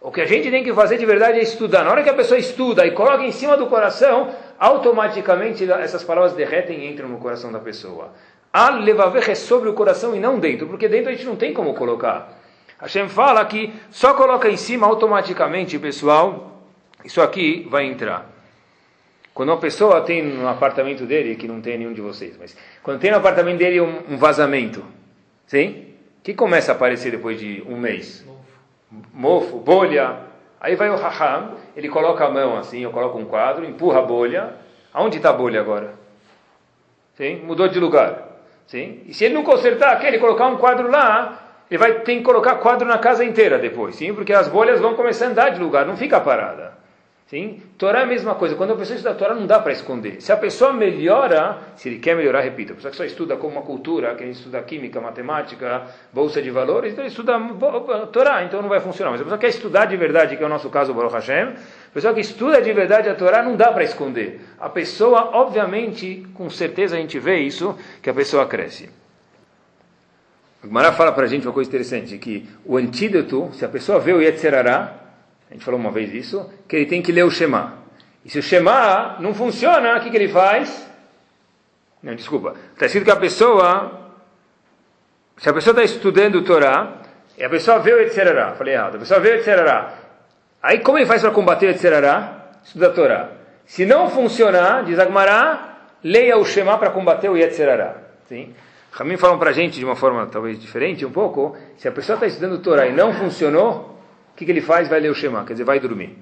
[0.00, 1.82] O que a gente tem que fazer de verdade é estudar.
[1.82, 6.34] Na hora que a pessoa estuda e coloca em cima do coração, automaticamente essas palavras
[6.34, 8.12] derretem e entram no coração da pessoa.
[8.52, 11.54] Al levaver é sobre o coração e não dentro, porque dentro a gente não tem
[11.54, 12.38] como colocar.
[12.78, 16.60] Hashem fala que só coloca em cima automaticamente, pessoal,
[17.02, 18.33] isso aqui vai entrar.
[19.34, 23.00] Quando uma pessoa tem no apartamento dele, que não tem nenhum de vocês, mas quando
[23.00, 24.84] tem no apartamento dele um, um vazamento,
[25.46, 25.88] sim?
[26.22, 28.24] que começa a aparecer depois de um mês?
[29.12, 30.16] mofo, bolha.
[30.60, 34.02] Aí vai o Raham, ele coloca a mão assim, eu coloco um quadro, empurra a
[34.02, 34.54] bolha.
[34.92, 35.94] Aonde está a bolha agora?
[37.14, 37.36] Sim?
[37.44, 38.28] Mudou de lugar.
[38.66, 39.02] Sim?
[39.06, 42.56] E se ele não consertar aquele, colocar um quadro lá, ele vai ter que colocar
[42.56, 43.96] quadro na casa inteira depois.
[43.96, 44.14] Sim?
[44.14, 46.72] Porque as bolhas vão começar a andar de lugar, não fica parada.
[47.26, 47.62] Sim?
[47.78, 48.54] Torá é a mesma coisa.
[48.54, 50.20] Quando a pessoa estuda a Torá, não dá para esconder.
[50.20, 53.54] Se a pessoa melhora, se ele quer melhorar, repito, a pessoa que só estuda como
[53.54, 58.60] uma cultura, que estuda química, matemática, bolsa de valores, então ele estuda a Torá, então
[58.60, 59.10] não vai funcionar.
[59.10, 61.54] Mas a pessoa que quer estudar de verdade, que é o nosso caso, Baruch Hashem,
[61.54, 64.42] a pessoa que estuda de verdade a Torá, não dá para esconder.
[64.60, 68.90] A pessoa, obviamente, com certeza a gente vê isso, que a pessoa cresce.
[70.62, 73.98] O Gemara fala para a gente uma coisa interessante, que o antídoto, se a pessoa
[73.98, 75.03] vê o Yetzerará,
[75.54, 77.74] a gente falou uma vez isso, que ele tem que ler o Shema.
[78.24, 80.84] E se o Shema não funciona, o que, que ele faz?
[82.02, 82.56] Não, desculpa.
[82.72, 84.10] Está escrito que a pessoa,
[85.36, 86.94] se a pessoa está estudando o Torá,
[87.38, 89.94] e a pessoa vê o Etzerará, falei errado, a pessoa vê o Etzerará,
[90.60, 92.56] aí como ele faz para combater o Etzerará?
[92.64, 93.28] Estuda a Torá.
[93.64, 97.94] Se não funcionar, diz Agmará, leia o Shema para combater o Yetzerará.
[98.26, 98.52] Sim?
[98.90, 102.16] Ramin falam para a gente de uma forma talvez diferente um pouco, se a pessoa
[102.16, 103.93] está estudando o Torá e não funcionou,
[104.34, 104.88] o que, que ele faz?
[104.88, 106.18] Vai ler o Shema, quer dizer, vai dormir.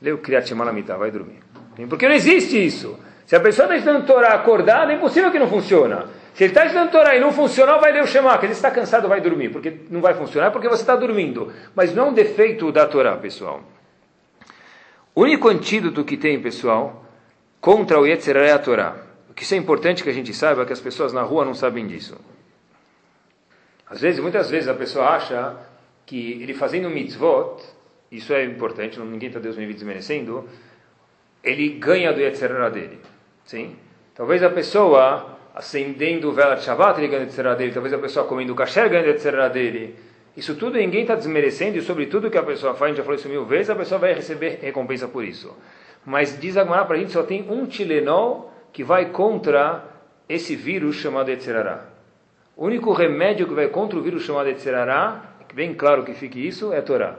[0.00, 1.40] Lê o Kriyat Shema Lamitá, vai dormir.
[1.86, 2.98] Porque não existe isso.
[3.26, 6.06] Se a pessoa está estudando Torá acordada, é impossível que não funciona.
[6.32, 8.38] Se ele está estudando Torá e não funcionou, vai ler o Shema.
[8.38, 9.50] Quer dizer, está cansado, vai dormir.
[9.50, 11.52] Porque não vai funcionar, porque você está dormindo.
[11.74, 13.62] Mas não é um defeito da Torá, pessoal.
[15.14, 17.04] O único antídoto que tem, pessoal,
[17.60, 18.96] contra o Yetzer é a Torá.
[19.28, 21.52] O que isso é importante que a gente saiba, que as pessoas na rua não
[21.52, 22.16] sabem disso.
[23.90, 25.54] Às vezes, muitas vezes a pessoa acha
[26.06, 27.62] que ele fazendo mitzvot,
[28.10, 30.48] isso é importante, ninguém está Deus me desmerecendo,
[31.42, 33.00] ele ganha do Yetzirah dele.
[33.44, 33.76] Sim?
[34.14, 37.72] Talvez a pessoa acendendo vela de Shabbat, ele ganha do Yetzirah dele.
[37.72, 39.96] Talvez a pessoa comendo kasher ganha do Yetzirah dele.
[40.36, 43.02] Isso tudo ninguém está desmerecendo e sobre tudo que a pessoa faz, a gente já
[43.02, 45.56] falou isso mil vezes, a pessoa vai receber recompensa por isso.
[46.04, 49.82] Mas diz agora para a gente, só tem um Tilenol que vai contra
[50.28, 51.86] esse vírus chamado Yetzirah.
[52.54, 56.70] O único remédio que vai contra o vírus chamado Yetzirah bem claro que fique isso,
[56.70, 57.14] é Torá.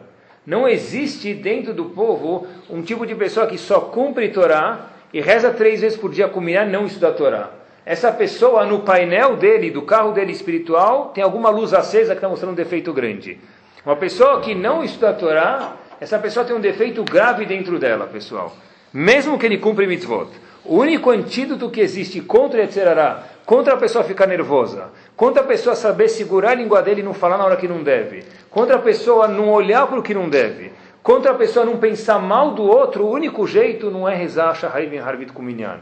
[0.45, 5.49] Não existe dentro do povo um tipo de pessoa que só cumpre Torá e reza
[5.49, 7.49] três vezes por dia combinar não estudar Torá.
[7.83, 12.29] Essa pessoa, no painel dele, do carro dele espiritual, tem alguma luz acesa que está
[12.29, 13.39] mostrando um defeito grande.
[13.83, 18.55] Uma pessoa que não estuda Torá, essa pessoa tem um defeito grave dentro dela, pessoal.
[18.93, 20.29] Mesmo que ele cumpre mitzvot.
[20.63, 25.75] O único antídoto que existe contra Yetzerará, contra a pessoa ficar nervosa, contra a pessoa
[25.75, 28.79] saber segurar a língua dele e não falar na hora que não deve, contra a
[28.79, 32.61] pessoa não olhar para o que não deve, contra a pessoa não pensar mal do
[32.61, 35.79] outro, o único jeito não é rezar Shaharim Harvit Kuminyan.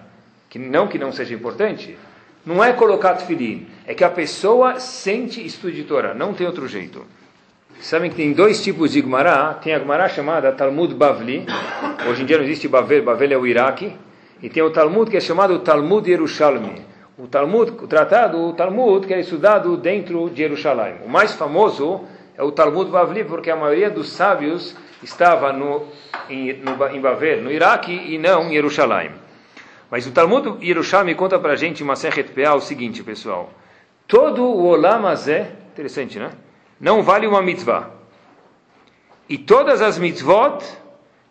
[0.49, 1.97] Que não que não seja importante,
[2.45, 6.65] não é colocar tefilin, é que a pessoa sente estudo de Torah, não tem outro
[6.65, 7.05] jeito.
[7.81, 11.45] Sabem que tem dois tipos de Igmará, tem a Igmará chamada Talmud Bavli,
[12.07, 13.93] hoje em dia não existe Bavel, Bavel é o Iraque,
[14.41, 16.94] e tem o Talmud que é chamado Talmud Yerushalmi.
[17.17, 20.95] O Talmud, o tratado, o Talmud que é estudado dentro de Jerusalém.
[21.05, 22.03] O mais famoso
[22.37, 25.83] é o Talmud Bavli, porque a maioria dos sábios estava no,
[26.29, 29.11] em, no, em Bavel, no Iraque, e não em Jerusalém.
[29.89, 33.49] Mas o Talmud Yerushalmi conta para a gente uma Sechet Peah o seguinte, pessoal.
[34.07, 36.31] Todo o Olam Azé, interessante, né?
[36.79, 37.91] Não vale uma mitzvah.
[39.29, 40.63] E todas as mitzvot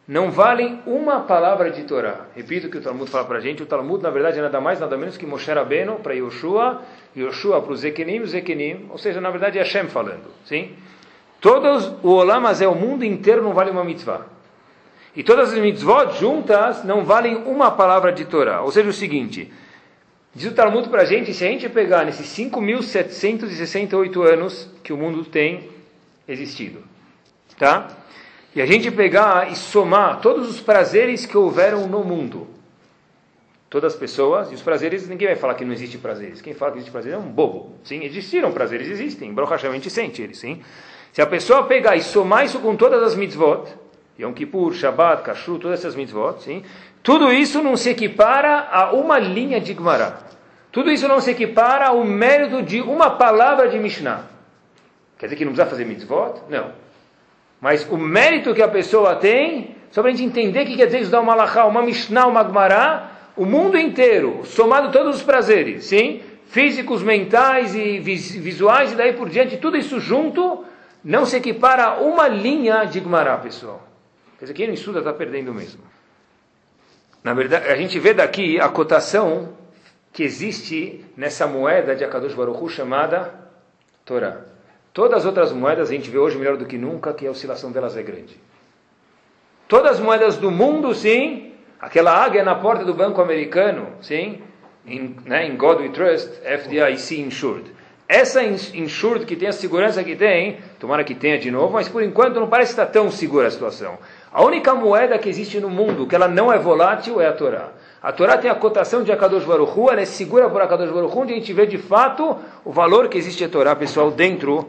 [0.07, 2.27] não valem uma palavra de Torá.
[2.37, 3.63] Repito o que o Talmud fala para a gente.
[3.63, 6.83] O Talmud, na verdade, é nada mais, nada menos que Moshe Rabbeinu para Yoshua,
[7.17, 10.31] Yoshua para os Zekenim, Zekenim, ou seja, na verdade é Hashem falando.
[10.45, 10.73] Sim?
[11.41, 14.27] Todos, o Olam, é o mundo inteiro não vale uma mitzvah.
[15.17, 18.61] E todas as mitzvot juntas não valem uma palavra de Torá.
[18.61, 19.51] Ou seja, o seguinte,
[20.35, 24.99] diz o Talmud para a gente, se a gente pegar nesses 5.768 anos que o
[24.99, 25.71] mundo tem
[26.29, 26.83] existido,
[27.59, 28.04] tá?
[28.55, 32.47] E a gente pegar e somar todos os prazeres que houveram no mundo,
[33.69, 36.41] todas as pessoas, e os prazeres, ninguém vai falar que não existe prazeres.
[36.41, 37.75] Quem fala que existe prazer é um bobo.
[37.83, 39.35] Sim, existiram prazeres, existem.
[39.37, 40.63] A gente sente eles, sim.
[41.13, 43.69] Se a pessoa pegar e somar isso com todas as mitzvot,
[44.19, 46.63] Yom Kippur, Shabbat, Kashrut, todas essas mitzvot, sim,
[47.03, 50.19] tudo isso não se equipara a uma linha de Gemara.
[50.71, 54.25] Tudo isso não se equipara ao mérito de uma palavra de Mishnah.
[55.19, 56.43] Quer dizer que não precisa fazer mitzvot?
[56.49, 56.84] Não.
[57.65, 60.85] Mas o mérito que a pessoa tem, só para a gente entender o que quer
[60.85, 65.87] dizer estudar uma Malachá, uma Mishnah, uma Gemara, o mundo inteiro, somado todos os prazeres,
[65.87, 66.21] sim?
[66.49, 70.63] Físicos, mentais e visuais e daí por diante, tudo isso junto,
[71.03, 73.83] não se equipara a uma linha de Gemara, pessoal.
[74.39, 75.83] Quer dizer, quem não estuda está perdendo mesmo.
[77.23, 79.57] Na verdade, a gente vê daqui a cotação
[80.13, 83.33] que existe nessa moeda de Akadosh Baruch Hu chamada
[84.05, 84.54] Torá.
[84.95, 87.73] Todas as outras moedas a gente vê hoje melhor do que nunca, que a oscilação
[87.73, 88.41] delas é grande.
[89.67, 94.41] Todas as moedas do mundo, sim, aquela águia na porta do banco americano, sim,
[94.87, 97.73] em, né, em God We Trust, FDIC Insured.
[98.07, 102.01] Essa insured que tem a segurança que tem, tomara que tenha de novo, mas por
[102.01, 103.99] enquanto não parece estar tão segura a situação.
[104.33, 107.71] A única moeda que existe no mundo que ela não é volátil é a Torá.
[108.01, 111.17] A Torá tem a cotação de Akadosh Baruch Hu, ela é segura por Akadosh Baruch
[111.17, 114.69] Hu, onde a gente vê de fato o valor que existe a Torá, pessoal, dentro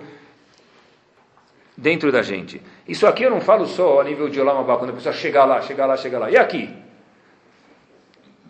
[1.78, 2.62] dentro da gente.
[2.88, 5.44] Isso aqui eu não falo só a nível de Olam Abba, quando a pessoa chega
[5.44, 6.32] lá, chega lá, chega lá.
[6.32, 6.70] E aqui?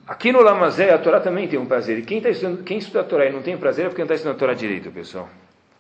[0.08, 1.98] Aqui no Lamazé, a Torá também tem um prazer.
[1.98, 4.06] E quem, tá estudando, quem estuda a Torá e não tem prazer é porque não
[4.06, 5.28] está estudando a Torá direito, pessoal.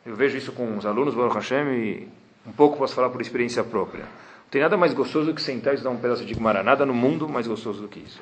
[0.04, 2.10] Eu vejo isso com os alunos, Baruch Hashem, e
[2.48, 4.04] um pouco posso falar por experiência própria.
[4.04, 6.64] Não tem nada mais gostoso do que sentar e estudar um pedaço de Gemara.
[6.64, 8.20] Nada no mundo mais gostoso do que isso.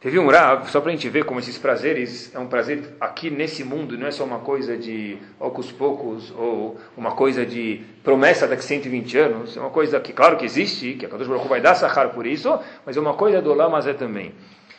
[0.00, 3.28] Teve um Rav, só para a gente ver como esses prazeres é um prazer aqui
[3.28, 8.48] nesse mundo, não é só uma coisa de ocos poucos ou uma coisa de promessa
[8.48, 11.46] daqui a 120 anos, é uma coisa que, claro que existe, que a Kadosh Baruch
[11.46, 14.32] vai dar sahar por isso, mas é uma coisa do Olam é também.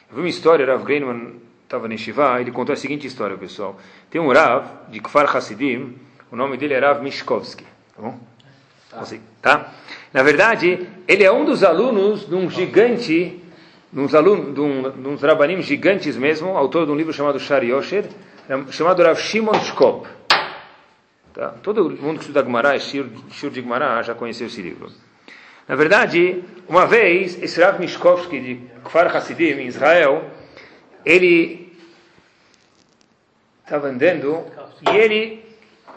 [0.09, 3.77] Eu vi uma história, Rav Greinman estava em Shiva, ele contou a seguinte história, pessoal.
[4.09, 5.97] Tem um Rav de Kfar Hasidim,
[6.31, 8.19] o nome dele é Rav Mishkovsky, tá bom?
[8.89, 9.05] Tá.
[9.39, 9.73] tá?
[10.11, 13.40] Na verdade, ele é um dos alunos de um gigante
[13.93, 18.05] uns alunos, uns rabanim gigantes mesmo, autor de um livro chamado Shari Yosher,
[18.47, 20.07] é chamado Rav Shimon Shkop.
[21.33, 21.49] Tá?
[21.63, 24.91] Todo mundo que estuda Gemara, Shir, Shir de Gemara, já conheceu esse livro.
[25.67, 30.29] Na verdade, uma vez, esse Rav Mishkovsky de Kfar Hasidim, em Israel,
[31.05, 31.73] ele
[33.63, 34.45] estava andando
[34.81, 35.45] e ele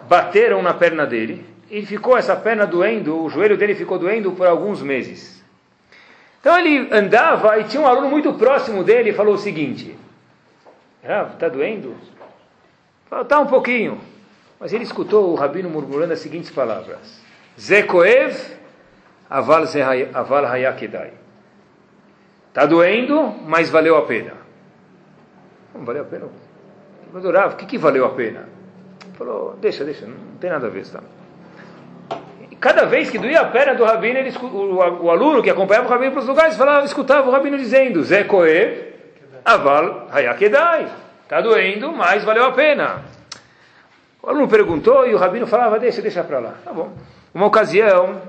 [0.08, 4.46] bateram na perna dele e ficou essa perna doendo, o joelho dele ficou doendo por
[4.46, 5.43] alguns meses.
[6.44, 9.96] Então ele andava e tinha um aluno muito próximo dele e falou o seguinte:
[11.02, 11.96] Ah, está doendo?
[13.08, 13.98] Falou, tá um pouquinho.
[14.60, 17.18] Mas ele escutou o rabino murmurando as seguintes palavras:
[17.58, 18.36] Zekoev
[19.30, 21.14] aval, hayakedai.
[22.48, 24.34] Está doendo, mas valeu a pena.
[25.74, 26.28] Não valeu a pena?
[27.10, 28.50] Mas o que, que valeu a pena?
[29.14, 31.00] Falou, deixa, deixa, não tem nada a ver, tá?
[32.64, 35.90] Cada vez que doía a perna do rabino, ele, o, o, aluno que acompanhava o
[35.90, 38.94] rabino para os lugares falava, escutava o rabino dizendo: Zé Koev,
[39.44, 40.88] Aval Hayakedai.
[41.24, 43.02] Está doendo, mas valeu a pena.
[44.22, 46.54] O aluno perguntou e o rabino falava: Deixa, deixa para lá.
[46.64, 46.90] Tá bom.
[47.34, 48.22] Uma ocasião,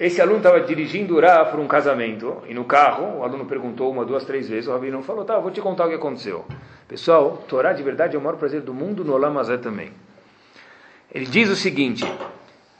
[0.00, 4.04] esse aluno estava dirigindo Urá para um casamento e no carro, o aluno perguntou uma,
[4.04, 4.66] duas, três vezes.
[4.66, 6.44] O rabino falou: Tá, vou te contar o que aconteceu.
[6.88, 9.92] Pessoal, Torá de verdade é o maior prazer do mundo, no Olamazé também.
[11.14, 12.04] Ele diz o seguinte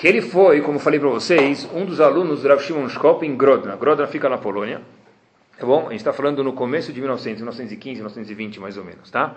[0.07, 3.75] ele foi, como falei para vocês, um dos alunos do Rav Shimon Shkop em Grodna.
[3.75, 4.81] Grodna fica na Polônia.
[5.59, 5.87] Tá bom?
[5.88, 9.35] A gente está falando no começo de 1900, 1915, 1920 mais ou menos, tá?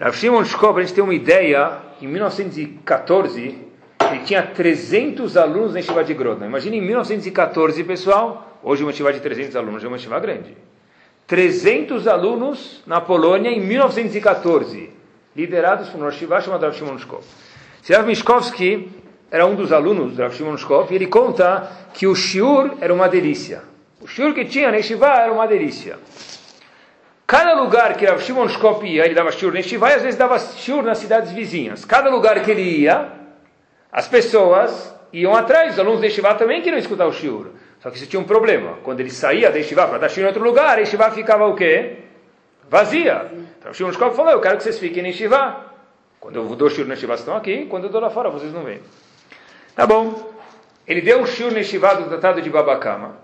[0.00, 3.58] Rav Shimon Shkop, a gente tem uma ideia, em 1914,
[4.10, 6.46] ele tinha 300 alunos na Yeshiva de Grodna.
[6.46, 10.56] Imagina em 1914, pessoal, hoje uma Yeshiva de 300 alunos é uma Yeshiva grande.
[11.26, 14.88] 300 alunos na Polônia em 1914,
[15.36, 17.22] liderados por uma Yeshiva chamada Rav Shimon Shkop.
[17.86, 19.03] Rav Mishkovsky
[19.34, 20.54] era um dos alunos do Rav Shimon
[20.88, 23.62] e ele conta que o shiur era uma delícia.
[24.00, 25.98] O shiur que tinha na Yeshiva era uma delícia.
[27.26, 28.46] Cada lugar que Rav Shimon
[28.84, 31.84] ia, ele dava shiur na Yeshiva e às vezes dava shiur nas cidades vizinhas.
[31.84, 33.10] Cada lugar que ele ia,
[33.90, 37.46] as pessoas iam atrás, os alunos da Yeshiva também queriam escutar o shiur.
[37.80, 38.78] Só que isso tinha um problema.
[38.84, 41.56] Quando ele saía da Yeshiva para dar shiur em outro lugar, a Yeshiva ficava o
[41.56, 41.96] quê?
[42.70, 43.32] Vazia.
[43.58, 45.56] Então o Shimon falou, eu quero que vocês fiquem na Yeshiva.
[46.20, 47.66] Quando eu dou shiur na Yeshiva, vocês estão aqui.
[47.66, 48.78] Quando eu dou lá fora, vocês não vêm.
[49.74, 50.32] Tá bom.
[50.86, 53.16] Ele deu um shiur neshivá do tratado de Babakama.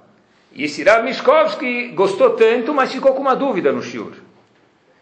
[0.52, 4.14] E esse Rav Mishkovsky gostou tanto, mas ficou com uma dúvida no shiur.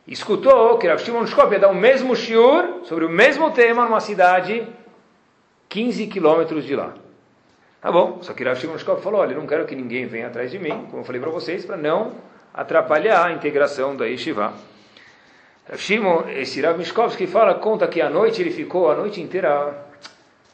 [0.07, 4.01] Escutou que Rav Shimon Shkop ia dar o mesmo shiur sobre o mesmo tema numa
[4.01, 4.67] cidade
[5.69, 6.95] 15 quilômetros de lá.
[7.81, 10.51] Tá bom, só que Rav Shimon Shkop falou, olha, não quero que ninguém venha atrás
[10.51, 12.13] de mim, como eu falei para vocês, para não
[12.53, 14.53] atrapalhar a integração da Yeshiva.
[15.69, 19.88] Rav Shimon, esse Rav Mishkovsky fala, conta que à noite ele ficou a noite inteira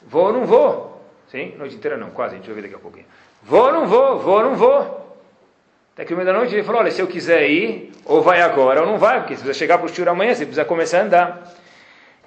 [0.07, 1.03] Vou ou não vou?
[1.29, 3.07] Sim, noite inteira não, quase, a gente vai ver daqui a pouquinho.
[3.43, 4.19] Vou ou não vou?
[4.19, 5.05] Vou ou não vou?
[5.95, 8.43] Até que no meio da noite ele falou, olha, se eu quiser ir, ou vai
[8.43, 11.01] agora ou não vai, porque você precisa chegar para o Shur amanhã, você precisa começar
[11.01, 11.55] a andar.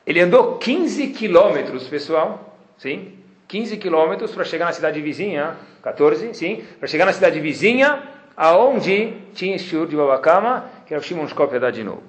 [0.06, 3.14] Ele andou 15 quilômetros, pessoal, sim?
[3.48, 8.04] 15 quilômetros para chegar na cidade vizinha, 14, sim, para chegar na cidade vizinha,
[8.38, 12.04] aonde tinha Shur de Babakama, que era o Shimon Shkop ia dar de novo.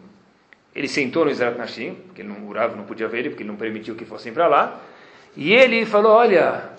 [0.75, 3.57] Ele sentou no Israel Nashim, porque ele o não podia ver ele, porque ele não
[3.57, 4.81] permitiu que fossem para lá,
[5.37, 6.71] e ele falou, olha,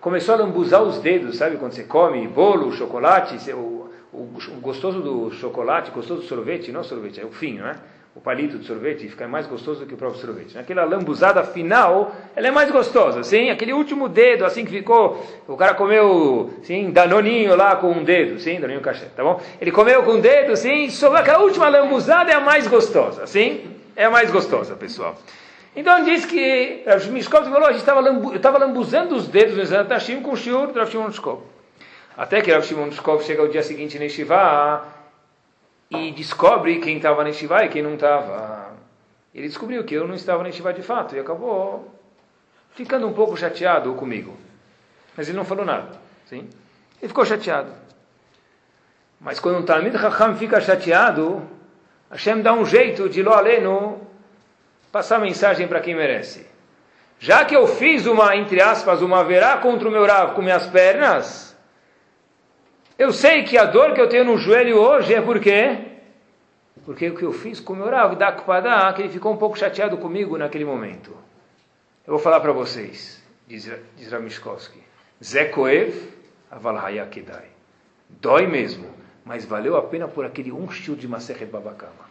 [0.00, 5.00] começou a lambuzar os dedos, sabe, quando você come bolo, chocolate, o, o, o gostoso
[5.00, 7.76] do chocolate, gostoso do sorvete, não sorvete, é o fim, não é?
[8.16, 10.56] o palito de sorvete fica mais gostoso do que o próprio sorvete.
[10.56, 13.50] Aquela lambuzada final, ela é mais gostosa, sim?
[13.50, 18.40] Aquele último dedo, assim que ficou, o cara comeu, sim, danoninho lá com um dedo,
[18.40, 19.38] sim, danoninho cachê, tá bom?
[19.60, 23.66] Ele comeu com um dedo, sim, sobre aquela última lambuzada é a mais gostosa, sim?
[23.94, 25.18] É a mais gostosa, pessoal.
[25.76, 29.58] Então diz que Rav Mishkov falou, a gente estava lambu, eu estava lambuzando os dedos
[29.58, 31.10] no Zanatashim com o shiur do Rav Shimon.
[32.16, 34.82] Até que Rav Shimon chega o dia seguinte em Shiva,
[35.90, 38.74] e descobre quem estava na Shiva e quem não estava.
[39.34, 41.94] Ele descobriu que eu não estava na Shiva de fato e acabou
[42.70, 44.34] ficando um pouco chateado comigo.
[45.14, 45.90] Mas ele não falou nada.
[46.24, 46.48] Sim?
[47.02, 47.70] Ele ficou chateado.
[49.20, 51.42] Mas quando um Talmid Chacham fica chateado,
[52.10, 54.06] Hashem dá um jeito de lo aleno
[54.96, 56.46] passar mensagem para quem merece.
[57.18, 60.66] Já que eu fiz uma, entre aspas, uma verá contra o meu Rav com minhas
[60.66, 61.54] pernas,
[62.98, 65.80] eu sei que a dor que eu tenho no joelho hoje é por quê?
[66.86, 69.58] Porque o que eu fiz com o meu Rav Dakpadá, que ele ficou um pouco
[69.58, 71.14] chateado comigo naquele momento.
[72.06, 74.82] Eu vou falar para vocês, diz, diz Ramishkovsky.
[75.22, 75.94] Zekoev
[76.50, 76.78] aval
[77.10, 77.48] kedai.
[78.08, 78.88] Dói mesmo,
[79.26, 82.06] mas valeu a pena por aquele um shur de Masechet Babakama.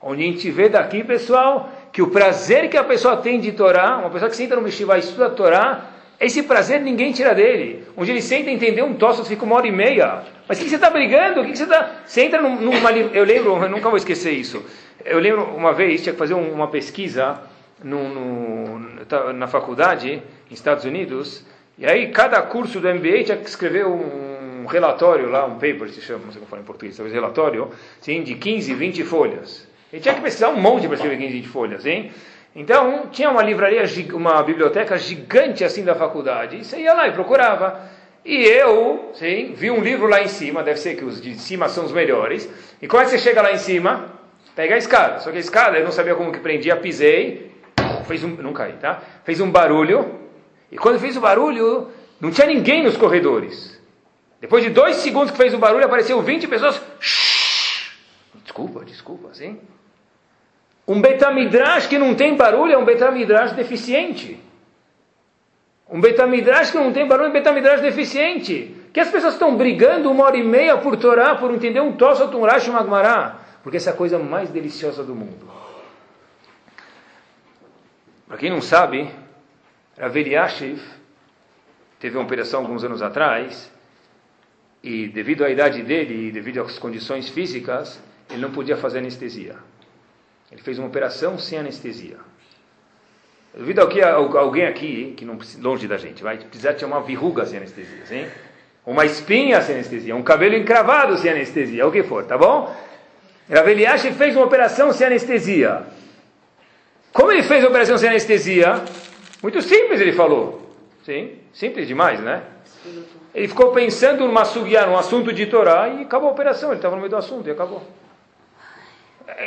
[0.00, 3.98] Onde a gente vê daqui, pessoal, que o prazer que a pessoa tem de Torá,
[3.98, 7.84] uma pessoa que senta no Meshivá e estuda Torá, esse prazer ninguém tira dele.
[7.96, 10.22] Onde ele senta entender um tosse, fica uma hora e meia.
[10.48, 11.40] Mas o que, você está brigando?
[11.40, 11.96] O que, você está.
[12.06, 12.92] Você entra numa.
[12.92, 14.64] Eu lembro, eu nunca vou esquecer isso.
[15.04, 17.40] Eu lembro uma vez, tinha que fazer uma pesquisa
[17.82, 21.44] no, no, na faculdade, em Estados Unidos,
[21.76, 26.00] e aí cada curso do MBA tinha que escrever um relatório lá, um paper, se
[26.00, 29.66] chama, não sei como fala em português, talvez relatório, sim, de 15, 20 folhas.
[29.92, 32.10] Ele tinha que pesquisar um monte para escrever 15, 20 folhas, hein?
[32.54, 33.82] Então, tinha uma livraria,
[34.14, 36.58] uma biblioteca gigante assim da faculdade.
[36.58, 37.80] E você ia lá e procurava.
[38.24, 41.68] E eu, sim, vi um livro lá em cima, deve ser que os de cima
[41.68, 42.48] são os melhores.
[42.80, 44.12] E é que você chega lá em cima?
[44.54, 45.18] Pega a escada.
[45.20, 47.50] Só que a escada, eu não sabia como que prendia, pisei,
[48.06, 49.02] fez um, não caí, tá?
[49.24, 50.20] Fez um barulho.
[50.70, 51.88] E quando fez o barulho,
[52.20, 53.80] não tinha ninguém nos corredores.
[54.40, 56.80] Depois de dois segundos que fez o barulho, apareceu 20 pessoas.
[57.00, 57.92] Shhh!
[58.42, 59.58] Desculpa, desculpa, sim.
[60.86, 64.38] Um betamidrash que não tem barulho é um betamidrash deficiente.
[65.88, 68.76] Um betamidrash que não tem barulho é um betamidrash deficiente.
[68.92, 72.34] Que as pessoas estão brigando uma hora e meia por Torá, por entender um Tosot,
[72.36, 73.38] um Rashi, um Agmará.
[73.62, 75.48] Porque essa é a coisa mais deliciosa do mundo.
[78.26, 79.08] Para quem não sabe,
[79.98, 80.82] Rav Eliashiv
[82.00, 83.70] teve uma operação alguns anos atrás
[84.82, 89.56] e devido à idade dele e devido às condições físicas, ele não podia fazer anestesia.
[90.52, 92.18] Ele fez uma operação sem anestesia.
[93.54, 97.44] Eu duvido que alguém aqui, que não longe da gente, vai precisar ter uma verruga
[97.46, 98.26] sem anestesia, sim?
[98.84, 102.74] Uma espinha sem anestesia, um cabelo encravado sem anestesia, o que for, tá bom?
[103.50, 105.84] Raveliashi fez uma operação sem anestesia.
[107.12, 108.82] Como ele fez a operação sem anestesia?
[109.42, 110.70] Muito simples, ele falou.
[111.04, 112.42] Sim, simples demais, né?
[113.34, 116.70] Ele ficou pensando numa sugiá, num assunto de Torá e acabou a operação.
[116.70, 117.82] Ele estava no meio do assunto e acabou.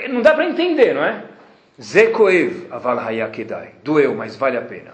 [0.09, 1.23] Não dá para entender, não é?
[1.81, 3.75] Zekoev aval hayakedai.
[3.83, 4.93] Doeu, mas vale a pena.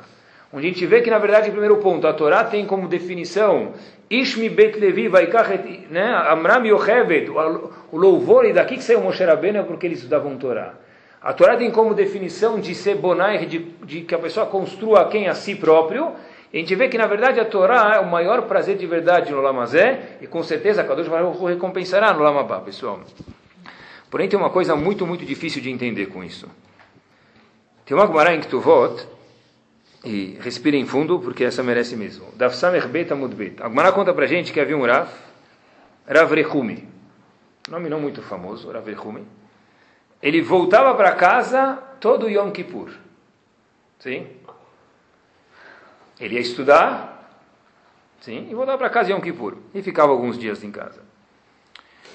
[0.53, 3.73] Onde a gente vê que, na verdade, o primeiro ponto, a Torá tem como definição
[4.09, 6.13] Ishmi Bet Levi Vaikachet, né?
[6.29, 10.73] Amram Yochevet, o louvor, e daqui que saiu Moshe Rabbeinu é porque eles estudavam Torá.
[11.21, 15.29] A Torá tem como definição de ser bonai, de, de, que a pessoa construa quem
[15.29, 16.11] a si próprio.
[16.53, 19.39] A gente vê que, na verdade, a Torá é o maior prazer de verdade no
[19.39, 22.99] Lamazé, e com certeza Kadosh Baruch recompensará no Lamabá, pessoal.
[24.11, 26.47] Porém, tem uma coisa muito, muito difícil de entender com isso.
[27.85, 29.07] Tem uma Gemara em Ktuvot,
[30.03, 32.31] e respirem fundo, porque essa merece mesmo.
[32.35, 33.11] Daf Samer Bet.
[33.11, 35.09] A Gemara conta pra gente que havia um Rav,
[36.07, 36.89] Rav Rehumi.
[37.69, 39.25] Nome não muito famoso, Rav Rehumi.
[40.21, 42.91] Ele voltava para casa todo Yom Kippur.
[43.99, 44.27] Sim?
[46.19, 47.39] Ele ia estudar,
[48.19, 49.57] sim, e voltava para casa Yom Kippur.
[49.73, 51.01] E ficava alguns dias em casa.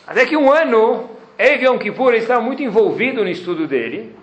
[0.07, 1.09] Até que um ano
[1.39, 4.15] Erev Yom Kippur estava muito envolvido no estudo dele.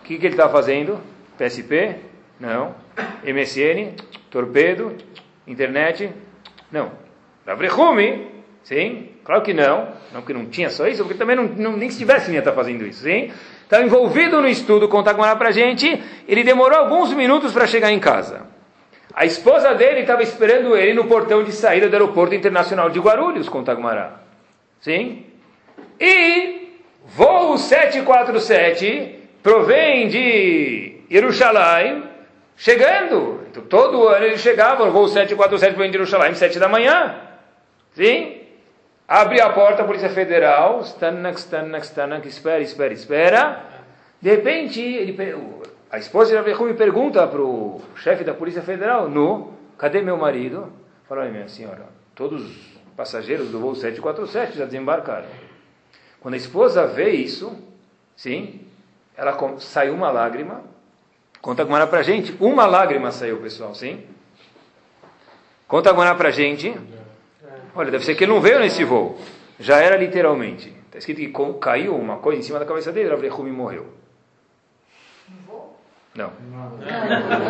[0.00, 0.98] O que, que ele estava fazendo?
[1.38, 1.96] PSP?
[2.40, 2.74] Não.
[3.22, 3.94] MSN?
[4.30, 4.96] Torpedo?
[5.46, 6.10] Internet?
[6.72, 6.92] Não.
[7.46, 8.28] Ravrechume?
[8.62, 9.10] Sim.
[9.24, 9.88] Claro que não.
[10.12, 12.52] Não porque não tinha só isso, porque também não, não, nem se tivesse ia estar
[12.52, 13.02] fazendo isso.
[13.02, 13.30] Sim.
[13.62, 16.02] Estava envolvido no estudo, conta com ela para gente.
[16.26, 18.46] Ele demorou alguns minutos para chegar em casa.
[19.14, 23.48] A esposa dele estava esperando ele no portão de saída do aeroporto internacional de Guarulhos,
[23.48, 24.20] com Tagmará.
[24.80, 25.24] Sim?
[26.00, 32.04] E voo 747 provém de Jerusalém,
[32.56, 33.40] chegando.
[33.50, 37.16] Então, todo ano ele chegava, voo 747 provém de Jerusalém, 7 da manhã.
[37.94, 38.40] Sim?
[39.06, 43.64] Abre a porta, a Polícia Federal, stanak, stanak, stanak, espera, espera, espera.
[44.20, 45.14] De repente, ele,
[45.90, 50.72] a esposa de me pergunta para o chefe da Polícia Federal, no, cadê meu marido?
[51.06, 51.84] Fala, minha senhora,
[52.14, 55.26] todos os passageiros do voo 747 já desembarcaram.
[56.24, 57.54] Quando a esposa vê isso,
[58.16, 58.62] sim,
[59.14, 60.62] ela saiu uma lágrima.
[61.42, 64.06] Conta agora para gente, uma lágrima saiu, pessoal, sim?
[65.68, 66.74] Conta agora para gente.
[67.74, 69.20] Olha, deve ser que ele não veio nesse voo.
[69.60, 70.74] Já era literalmente.
[70.86, 73.86] Está escrito que caiu uma coisa em cima da cabeça dele, Rav morreu.
[76.14, 76.30] Não.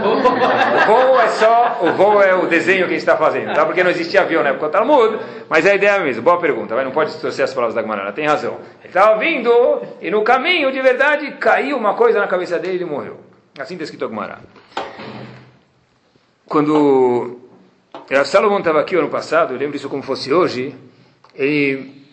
[0.07, 3.67] O voo é só, o voo é o desenho que a gente está fazendo, tá?
[3.67, 5.19] Porque não existia avião na época do Talmud,
[5.51, 6.23] mas é a ideia é mesmo.
[6.23, 8.55] Boa pergunta, não pode distorcer as palavras da Gmarana, tem razão.
[8.81, 12.77] Ele estava vindo e no caminho, de verdade, caiu uma coisa na cabeça dele e
[12.77, 13.21] ele morreu.
[13.59, 14.45] Assim está escrito Gmarana.
[16.47, 17.39] Quando
[18.25, 20.75] Salomão estava aqui ano passado, eu lembro isso como fosse hoje,
[21.35, 22.04] ele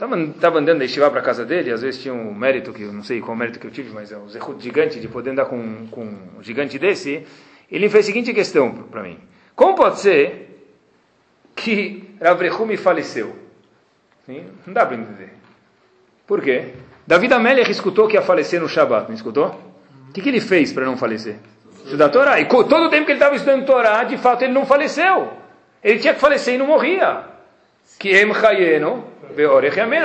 [0.00, 3.02] Estava andando da Estivá para casa dele, às vezes tinha um mérito, que eu não
[3.02, 5.86] sei qual mérito que eu tive, mas é um zerrut gigante de poder andar com,
[5.88, 6.04] com
[6.38, 7.26] um gigante desse.
[7.70, 9.18] Ele fez a seguinte questão para mim:
[9.54, 10.72] Como pode ser
[11.54, 12.40] que Rav
[12.78, 13.36] faleceu?
[14.24, 14.46] Sim?
[14.66, 15.34] Não dá para entender.
[16.26, 16.68] Por quê?
[17.06, 19.48] David Amelech escutou que ia falecer no Shabat, não escutou?
[20.08, 21.36] O que, que ele fez para não falecer?
[21.84, 22.40] Estudar Torá.
[22.40, 25.30] E todo o tempo que ele estava estudando Torá, de fato ele não faleceu.
[25.84, 27.29] Ele tinha que falecer e não morria.
[28.00, 29.04] Que em Chayeno,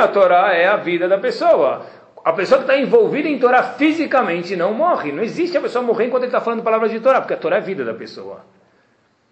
[0.04, 1.86] a Torá é a vida da pessoa.
[2.26, 5.14] A pessoa que está envolvida em Torá fisicamente não morre.
[5.14, 7.56] Não existe a pessoa morrer enquanto ele está falando palavras de Torá, porque a Torá
[7.56, 8.42] é a vida da pessoa.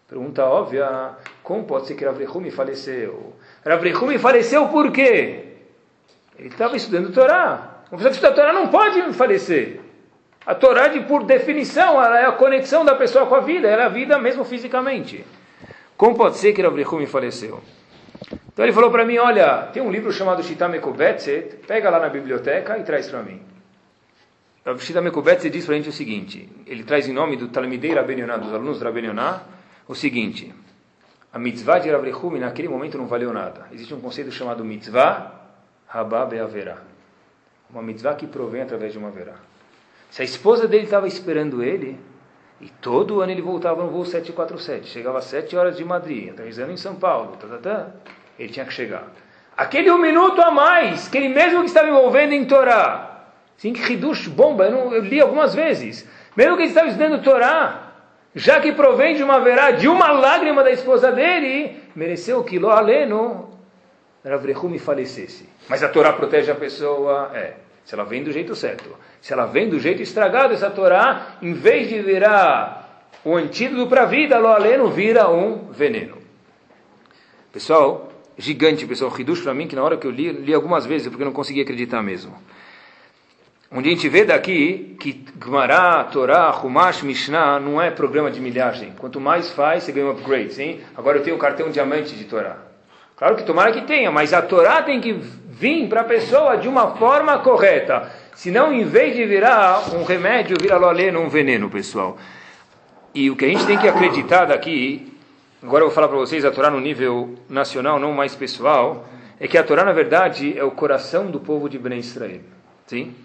[0.07, 1.09] Pergunta óbvia:
[1.43, 2.17] como pode ser que Rav
[2.51, 3.33] faleceu?
[3.65, 3.83] Rav
[4.17, 5.43] faleceu por quê?
[6.39, 7.81] Ele estava estudando Torá.
[7.91, 9.81] Uma pessoa que estuda Torá não pode falecer.
[10.45, 13.81] A Torá, de, por definição, ela é a conexão da pessoa com a vida, ela
[13.83, 15.25] é a vida mesmo fisicamente.
[15.97, 17.61] Como pode ser que Rav faleceu?
[18.53, 22.07] Então ele falou para mim, olha, tem um livro chamado Shita Mekubetset, pega lá na
[22.07, 23.41] biblioteca e traz para mim.
[24.63, 27.93] O Shita Mekubetset diz para a gente o seguinte, ele traz em nome do Talmidei
[27.93, 29.41] Rabbenioná, dos alunos do Rabbenioná,
[29.87, 30.53] o seguinte,
[31.33, 32.05] a mitzvah de Rav
[32.39, 33.65] naquele momento não valeu nada.
[33.71, 35.31] Existe um conceito chamado mitzvah
[35.87, 36.77] rabá beaverá.
[37.71, 39.33] Uma mitzvah que provém através de uma verá.
[40.11, 41.99] Se a esposa dele estava esperando ele,
[42.61, 46.71] e todo ano ele voltava no voo 747, chegava às 7 horas de Madrid, aterrissando
[46.71, 47.91] em São Paulo, tá, tá, tá
[48.43, 49.07] ele tinha que chegar.
[49.55, 53.25] Aquele um minuto a mais, que ele mesmo que estava envolvendo em Torá,
[53.57, 57.21] sim, que Hidush bomba, eu, não, eu, li algumas vezes, mesmo que ele estava estudando
[57.21, 57.91] Torá,
[58.35, 62.71] já que provém de uma verá, de uma lágrima da esposa dele, mereceu que Lo
[62.71, 63.51] Aleno,
[64.25, 65.47] Ravrehumi falecesse.
[65.69, 67.53] Mas a Torá protege a pessoa, é,
[67.85, 68.97] se ela vem do jeito certo.
[69.21, 74.03] Se ela vem do jeito estragado, essa Torá, em vez de virar o antídoto para
[74.03, 76.17] a vida, Lo Aleno vira um veneno.
[77.51, 81.07] Pessoal, gigante, pessoal, Hidush para mim, que na hora que eu li, li algumas vezes,
[81.07, 82.33] porque eu não conseguia acreditar mesmo.
[83.71, 88.93] Onde a gente vê daqui que Gemara, Torá, Humash, Mishnah não é programa de milhagem.
[88.99, 90.79] Quanto mais faz, você ganha um upgrade, sim?
[90.95, 92.57] Agora eu tenho um cartão diamante de Torá.
[93.15, 96.67] Claro que tomara que tenha, mas a Torá tem que vir para a pessoa de
[96.67, 98.11] uma forma correta.
[98.35, 102.17] Senão, em vez de virar um remédio, vira loleno, um veneno, pessoal.
[103.13, 105.12] E o que a gente tem que acreditar daqui
[105.63, 109.07] agora eu vou falar para vocês a Torá no nível nacional, não mais pessoal,
[109.39, 112.41] é que a Torá, na verdade, é o coração do povo de Ben Israel.
[112.85, 113.15] Sim?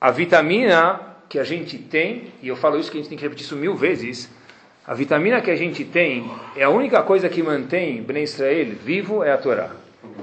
[0.00, 3.24] A vitamina que a gente tem, e eu falo isso que a gente tem que
[3.24, 4.30] repetir isso mil vezes,
[4.86, 9.24] a vitamina que a gente tem é a única coisa que mantém Ben Israel vivo,
[9.24, 9.70] é a Torá.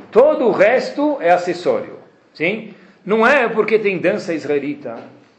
[0.09, 1.97] Todo o resto é acessório.
[2.33, 2.73] Sim?
[3.05, 4.97] Não é porque tem dança israelita,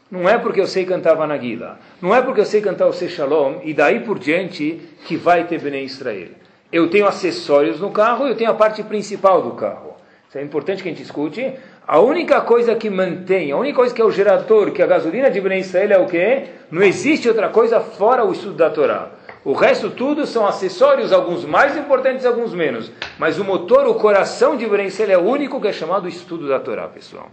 [0.09, 3.09] não é porque eu sei cantar Vanagila, não é porque eu sei cantar o Se
[3.09, 6.29] Shalom, e daí por diante que vai ter Bnei Israel.
[6.71, 9.95] Eu tenho acessórios no carro, eu tenho a parte principal do carro.
[10.29, 11.53] Isso é importante que a gente escute.
[11.87, 15.31] A única coisa que mantém, a única coisa que é o gerador, que a gasolina
[15.31, 16.43] de Bnei Israel é o quê?
[16.69, 19.11] Não existe outra coisa fora o estudo da Torá.
[19.43, 22.91] O resto tudo são acessórios, alguns mais importantes, alguns menos.
[23.17, 26.47] Mas o motor, o coração de Bnei Israel é o único que é chamado estudo
[26.47, 27.29] da Torá, pessoal.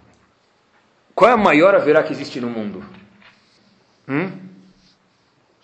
[1.14, 2.84] Qual é a maior haverá que existe no mundo?
[4.08, 4.30] Hum?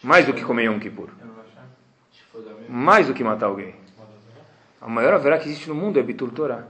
[0.02, 1.08] Mais do que comer Yom Kippur.
[2.68, 3.74] Mais do que matar alguém.
[4.80, 6.68] A maior haverá que existe no mundo é Bitul Torah.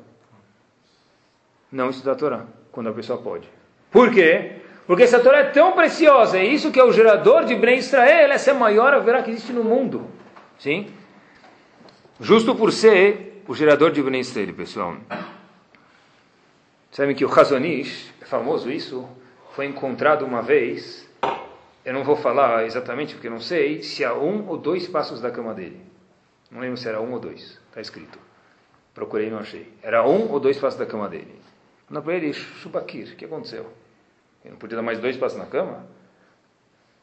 [1.70, 3.48] Não estudar Torá, quando a pessoa pode.
[3.90, 4.62] Por quê?
[4.86, 8.32] Porque essa Torá é tão preciosa, é isso que é o gerador de Bnei Israel,
[8.32, 10.06] essa é a maior haverá que existe no mundo.
[10.58, 10.90] Sim?
[12.18, 14.96] Justo por ser o gerador de Bnei Israel, pessoal.
[16.90, 19.08] Sabem que o Hazonish, famoso isso,
[19.54, 21.08] foi encontrado uma vez,
[21.84, 25.30] eu não vou falar exatamente porque não sei, se há um ou dois passos da
[25.30, 25.80] cama dele.
[26.50, 28.18] Não lembro se era um ou dois, está escrito.
[28.94, 29.72] Procurei e não achei.
[29.82, 31.40] Era um ou dois passos da cama dele.
[31.88, 33.72] Não para ele, Shubakir, o que aconteceu?
[34.44, 35.86] Ele não podia dar mais dois passos na cama?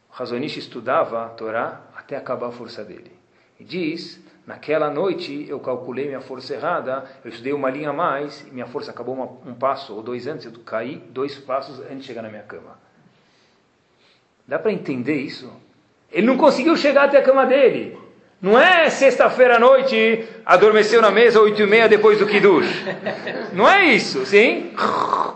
[0.09, 3.11] O Razonish estudava a Torá até acabar a força dele.
[3.59, 8.45] E diz, naquela noite eu calculei minha força errada, eu estudei uma linha a mais,
[8.47, 11.99] e minha força acabou uma, um passo ou dois antes, eu caí dois passos antes
[11.99, 12.77] de chegar na minha cama.
[14.47, 15.51] Dá para entender isso?
[16.11, 17.97] Ele não conseguiu chegar até a cama dele.
[18.41, 22.85] Não é sexta-feira à noite, adormeceu na mesa, oito e meia depois do Kiddush.
[23.53, 24.71] Não é isso, sim?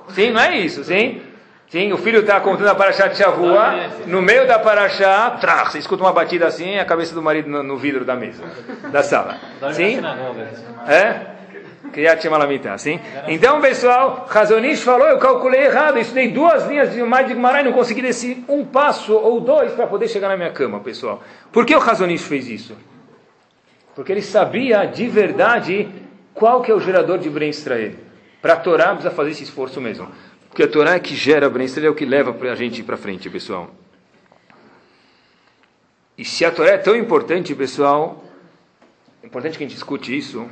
[0.10, 1.22] Sim, não é isso, sim?
[1.70, 5.38] Sim, o filho está contando a Paraxá de Shavua, no meio da Paraxá,
[5.70, 8.44] você escuta uma batida assim, a cabeça do marido no, no vidro da mesa,
[8.92, 9.38] da sala.
[9.74, 10.00] Sim?
[10.88, 11.38] É?
[11.92, 13.00] Kriyat Shemalamita, sim?
[13.28, 17.66] Então, pessoal, Razonish falou, eu calculei errado, estudei duas linhas de mais de Gumará e
[17.66, 21.22] não consegui descer um passo ou dois para poder chegar na minha cama, pessoal.
[21.52, 22.76] Por que o Razonish fez isso?
[23.94, 25.88] Porque ele sabia de verdade
[26.34, 27.92] qual que é o gerador de Bren Israel.
[28.42, 30.08] Para Torá precisa fazer esse esforço mesmo.
[30.50, 32.98] Porque a Torá é que gera Bren Israel, é o que leva a gente para
[32.98, 33.72] frente, pessoal.
[36.18, 38.24] E se a Torá é tão importante, pessoal,
[39.24, 40.50] é importante que a gente escute isso,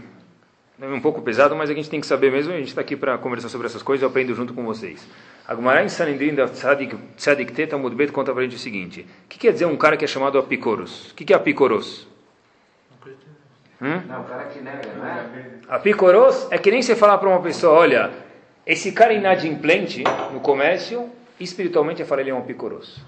[0.79, 2.95] é um pouco pesado, mas a gente tem que saber mesmo, a gente está aqui
[2.95, 5.07] para conversar sobre essas coisas, eu aprendo junto com vocês.
[5.47, 9.27] A Gemara em Sanedrin da Tzadik Teta Mudbet conta para a gente o seguinte, o
[9.27, 11.11] que quer dizer um cara que é chamado Apicoros?
[11.11, 12.07] O que, que é Apicoros?
[13.81, 14.01] Hum?
[14.07, 15.25] Não, o cara que nega, não é?
[15.67, 18.11] Apicoros é que nem você falar para uma pessoa, olha,
[18.67, 20.03] esse cara inadimplente
[20.33, 21.09] no comércio,
[21.39, 23.01] espiritualmente eu falei ele é um apicoros.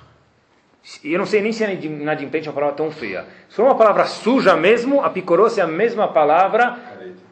[1.03, 3.25] E eu não sei nem se inadimplente é uma palavra tão feia.
[3.49, 6.79] Se for uma palavra suja mesmo, apicoros é a mesma palavra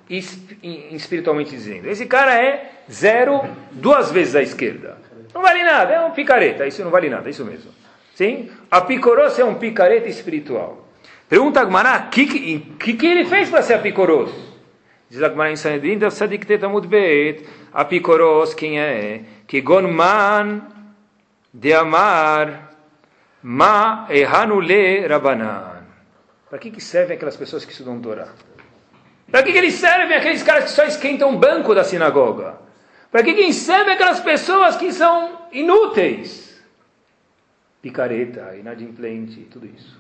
[0.10, 1.90] espiritualmente dizendo.
[1.90, 4.98] Esse cara é zero duas vezes à esquerda.
[5.34, 7.72] Não vale nada, é um picareta, isso não vale nada, isso mesmo.
[8.14, 8.50] Sim?
[8.70, 10.86] A picoros é um picareta espiritual.
[11.30, 12.26] Pergunta a Gmará, o que,
[12.80, 14.32] que, que, ele fez para ser a picoros?
[15.10, 19.24] Diz a Gmará em Sanedrin, da Sadik Amud Beit, a picoros quem é?
[19.48, 20.62] Que gonman
[21.54, 22.74] de amar
[23.42, 25.86] ma ehanule rabanan.
[26.50, 28.28] Para que, que servem aquelas pessoas que estudam Torá?
[29.32, 32.58] Para que, que eles servem aqueles caras que só esquentam o banco da sinagoga?
[33.12, 36.62] Para que, que servem aquelas pessoas que são inúteis?
[37.82, 39.98] Picareta, inadimplente, tudo isso.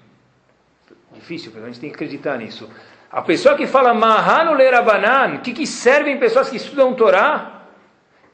[1.13, 2.69] Difícil, a gente tem que acreditar nisso.
[3.11, 7.63] A pessoa que fala Mahanu Lerabanan, que, que servem pessoas que estudam Torá?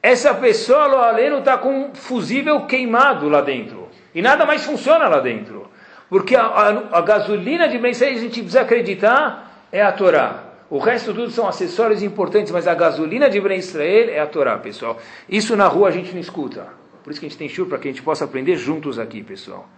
[0.02, 3.90] Essa pessoa, lo aleno, está com um fusível queimado lá dentro.
[4.14, 5.70] E nada mais funciona lá dentro.
[6.10, 10.44] Porque a, a, a gasolina de bem a gente precisa acreditar é a Torá.
[10.70, 14.58] O resto tudo são acessórios importantes, mas a gasolina de Ben Israel é a Torá,
[14.58, 15.00] pessoal.
[15.30, 16.68] Isso na rua a gente não escuta.
[17.04, 19.22] Por isso que a gente tem churro para que a gente possa aprender juntos aqui,
[19.22, 19.70] pessoal.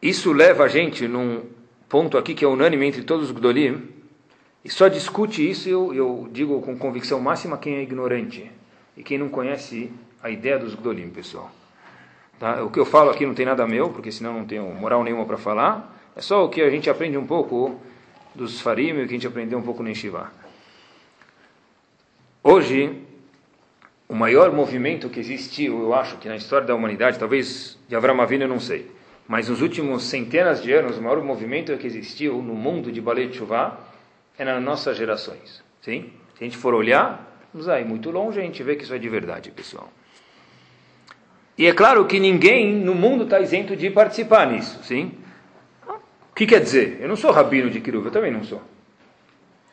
[0.00, 1.42] Isso leva a gente num
[1.90, 3.88] ponto aqui que é unânime entre todos os Gdolim,
[4.64, 8.50] e só discute isso, eu, eu digo com convicção máxima, quem é ignorante
[8.96, 9.90] e quem não conhece
[10.22, 11.50] a ideia dos Gdolim, pessoal.
[12.38, 12.62] Tá?
[12.62, 15.26] O que eu falo aqui não tem nada meu, porque senão não tenho moral nenhuma
[15.26, 16.00] para falar.
[16.14, 17.80] É só o que a gente aprende um pouco
[18.36, 20.30] dos Farim, que a gente aprendeu um pouco no Yeshiva.
[22.42, 23.02] Hoje,
[24.08, 28.20] o maior movimento que existiu, eu acho que na história da humanidade, talvez de Avram
[28.20, 28.88] Avinu eu não sei,
[29.30, 33.28] mas nos últimos centenas de anos, o maior movimento que existiu no mundo de Balei
[33.28, 33.78] Tshuva
[34.36, 35.62] é nas nossas gerações.
[35.80, 36.12] Sim?
[36.36, 38.98] Se a gente for olhar, vamos aí muito longe, a gente vê que isso é
[38.98, 39.88] de verdade, pessoal.
[41.56, 45.12] E é claro que ninguém no mundo está isento de participar nisso, sim?
[46.34, 46.98] que quer dizer?
[47.00, 48.60] Eu não sou rabino de Kiruv, eu também não sou.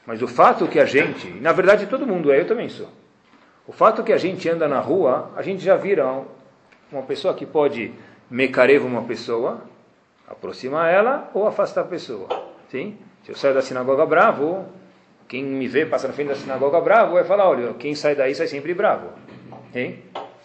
[0.05, 2.89] Mas o fato que a gente, na verdade todo mundo é, eu também sou.
[3.66, 6.05] O fato que a gente anda na rua, a gente já vira
[6.91, 7.91] uma pessoa que pode
[8.30, 9.61] mecarevo uma pessoa,
[10.28, 12.28] aproximar ela ou afastar a pessoa.
[12.69, 12.97] Sim?
[13.23, 14.65] Se eu saio da sinagoga bravo,
[15.28, 18.34] quem me vê passar na frente da sinagoga bravo vai falar, olha, quem sai daí
[18.36, 19.07] sai sempre bravo.
[19.73, 19.99] Sim?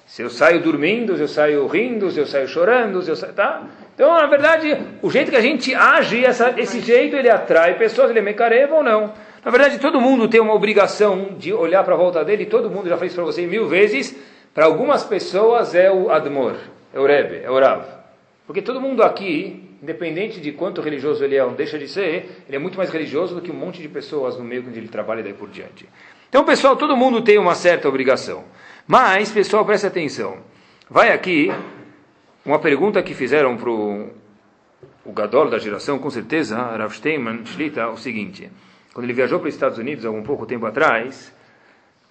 [0.07, 3.33] Se eu saio dormindo, se eu saio rindo, se eu saio chorando, se eu saio,
[3.33, 3.63] tá?
[3.95, 8.11] Então, na verdade, o jeito que a gente age, essa, esse jeito, ele atrai pessoas,
[8.11, 9.13] ele é mecareva ou não.
[9.45, 12.89] Na verdade, todo mundo tem uma obrigação de olhar para a volta dele, todo mundo
[12.89, 14.17] já fez para você mil vezes.
[14.55, 16.57] Para algumas pessoas é o Admor,
[16.93, 17.85] é o Rebbe, é o Rav.
[18.47, 22.57] Porque todo mundo aqui, independente de quanto religioso ele é ou deixa de ser, ele
[22.57, 25.21] é muito mais religioso do que um monte de pessoas no meio onde ele trabalha
[25.21, 25.89] e daí por diante.
[26.29, 28.45] Então, pessoal, todo mundo tem uma certa obrigação.
[28.87, 30.39] Mas, pessoal, preste atenção.
[30.89, 31.51] Vai aqui
[32.45, 34.11] uma pergunta que fizeram para o
[35.07, 38.51] Gadol da geração, com certeza, Rav Steinman Shlita, o seguinte.
[38.93, 41.33] Quando ele viajou para os Estados Unidos, há um pouco tempo atrás,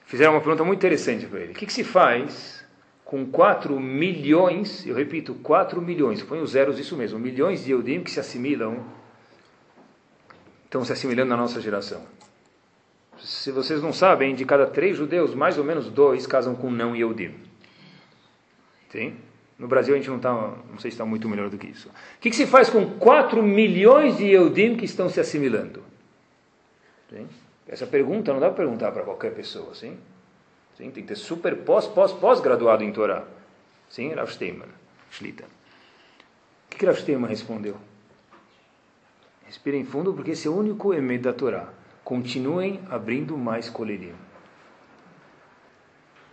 [0.05, 1.51] fizeram uma pergunta muito interessante para ele.
[1.51, 2.60] O que, que se faz
[3.11, 8.01] com 4 milhões, eu repito, 4 milhões, põe os zeros isso mesmo, milhões de Eudim
[8.01, 8.85] que se assimilam,
[10.63, 12.01] estão se assimilando na nossa geração.
[13.19, 16.95] Se vocês não sabem, de cada três judeus, mais ou menos dois casam com não
[16.95, 17.35] Yehudim.
[18.89, 19.17] Sim?
[19.59, 21.89] No Brasil a gente não está, não sei se está muito melhor do que isso.
[21.89, 25.83] O que, que se faz com 4 milhões de Yehudim que estão se assimilando?
[27.09, 27.27] Sim?
[27.67, 29.97] Essa pergunta não dá para perguntar para qualquer pessoa, sim?
[30.77, 30.91] Sim?
[30.91, 33.23] Tem que ter super pós, pós, pós-graduado em Torá.
[33.89, 34.69] Sim, Rav Steinman,
[35.11, 35.43] Shlita.
[35.43, 35.47] O
[36.69, 37.75] que, que Rav Steinman respondeu?
[39.45, 41.67] Respirem fundo, porque esse é o único emet da Torá.
[42.03, 44.13] Continuem abrindo mais colerim.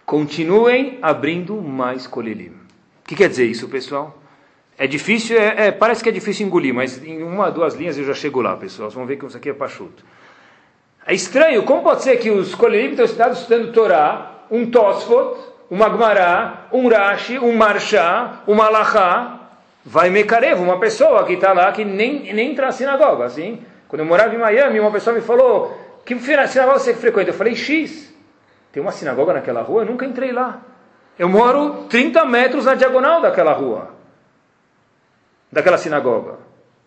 [0.06, 2.52] Continuem abrindo mais colerim.
[3.02, 4.22] O que quer dizer isso, pessoal?
[4.78, 8.04] É difícil, é, é, parece que é difícil engolir, mas em uma, duas linhas eu
[8.04, 8.88] já chego lá, pessoal.
[8.88, 10.04] Vocês vão ver que isso aqui é pachuto.
[11.08, 15.38] É estranho, como pode ser que os colerim estão estudando Torá, um Tosfot,
[15.70, 19.40] um Agmará, um Rashi, um Marshá, um Malachá,
[19.82, 23.64] vai Mekarev, uma pessoa que está lá que nem, nem entra na sinagoga, assim.
[23.88, 27.30] Quando eu morava em Miami, uma pessoa me falou, que sinagoga você frequenta?
[27.30, 28.14] Eu falei, X.
[28.70, 29.84] Tem uma sinagoga naquela rua?
[29.84, 30.60] Eu nunca entrei lá.
[31.18, 33.94] Eu moro 30 metros na diagonal daquela rua.
[35.50, 36.34] Daquela sinagoga.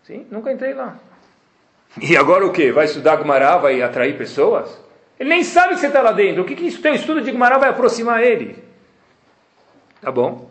[0.04, 0.94] Sim, nunca entrei lá.
[2.00, 2.72] E agora o que?
[2.72, 4.80] Vai estudar Gumará, vai atrair pessoas?
[5.18, 6.42] Ele nem sabe que você está lá dentro.
[6.42, 6.92] O que, que isso tem?
[6.92, 8.56] O estudo de Gumará vai aproximar ele.
[10.00, 10.50] Tá bom?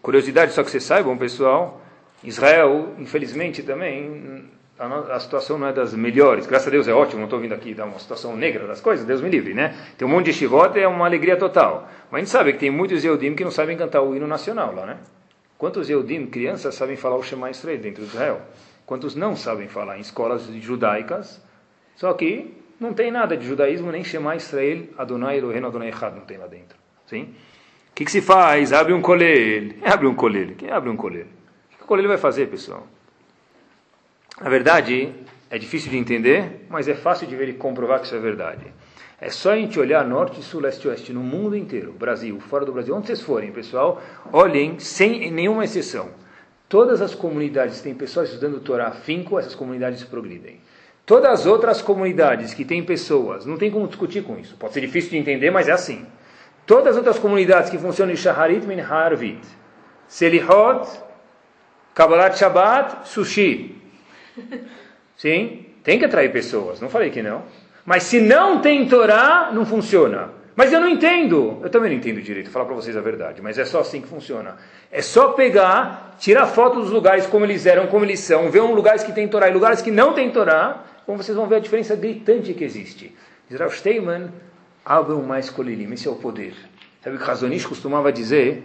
[0.00, 1.80] Curiosidade, só que vocês saibam, pessoal,
[2.24, 6.46] Israel, infelizmente também, a, situação não é das melhores.
[6.46, 9.06] Graças a Deus é ótimo, não estou vindo aqui dar uma situação negra das coisas,
[9.06, 9.76] Deus me livre, né?
[9.96, 11.88] Tem um monte de shivot, é uma alegria total.
[12.10, 14.74] Mas a gente sabe que tem muitos Yehudim que não sabem cantar o hino nacional
[14.74, 14.96] lá, né?
[15.56, 18.40] Quantos Yehudim, crianças, sabem falar o Shema Israel dentro de Israel?
[18.86, 21.40] Quantos não sabem falar em escolas judaicas?
[21.96, 26.24] Só que não tem nada de judaísmo, nem Shema Israel, Adonai Eloheinu Adonai Echad, não
[26.24, 26.76] tem lá dentro.
[27.06, 27.34] Sim?
[27.90, 28.72] O que, que, se faz?
[28.72, 29.74] Abre um colher.
[29.74, 30.54] Quem abre um colher?
[30.54, 31.26] Quem abre um colher?
[31.74, 32.86] O que o colher vai fazer, pessoal?
[34.40, 35.12] Na verdade,
[35.50, 38.64] é difícil de entender, mas é fácil de ver e comprovar que isso é verdade.
[39.20, 42.72] É só a gente olhar norte, sul, leste oeste, no mundo inteiro, Brasil, fora do
[42.72, 44.02] Brasil, onde vocês forem, pessoal,
[44.32, 46.08] olhem sem nenhuma exceção.
[46.72, 50.58] Todas as comunidades que têm pessoas estudando Torá afinco, essas comunidades progridem.
[51.04, 54.56] Todas as outras comunidades que têm pessoas, não tem como discutir com isso.
[54.56, 56.06] Pode ser difícil de entender, mas é assim.
[56.66, 59.46] Todas as outras comunidades que funcionam em Shaharit Min Harvit,
[60.08, 60.88] Selihot,
[61.92, 63.76] Kabbalat Shabbat, Sushi.
[65.14, 65.66] Sim?
[65.84, 67.42] Tem que atrair pessoas, não falei que não.
[67.84, 70.30] Mas se não tem Torá, não funciona.
[70.54, 71.58] Mas eu não entendo.
[71.62, 73.40] Eu também não entendo direito, vou falar para vocês a verdade.
[73.40, 74.56] Mas é só assim que funciona.
[74.90, 78.74] É só pegar, tirar foto dos lugares como eles eram, como eles são, ver um
[78.74, 81.60] lugares que tem Torá e lugares que não tem Torá, como vocês vão ver a
[81.60, 83.16] diferença gritante que existe.
[83.50, 84.30] Israel Steinman
[84.84, 86.54] abram mais colirim, esse é o poder.
[87.02, 88.62] Sabe o que Razonish costumava dizer?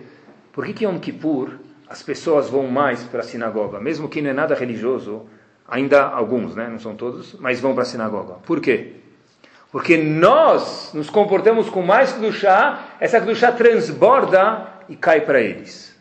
[0.51, 1.59] Por que, que Yom Kippur
[1.89, 3.79] as pessoas vão mais para a sinagoga?
[3.79, 5.25] Mesmo que não é nada religioso,
[5.67, 6.67] ainda alguns, né?
[6.69, 8.35] não são todos, mas vão para a sinagoga.
[8.45, 8.95] Por quê?
[9.77, 15.95] Porque nós nos comportamos com mais chá, essa chá transborda e cai para eles.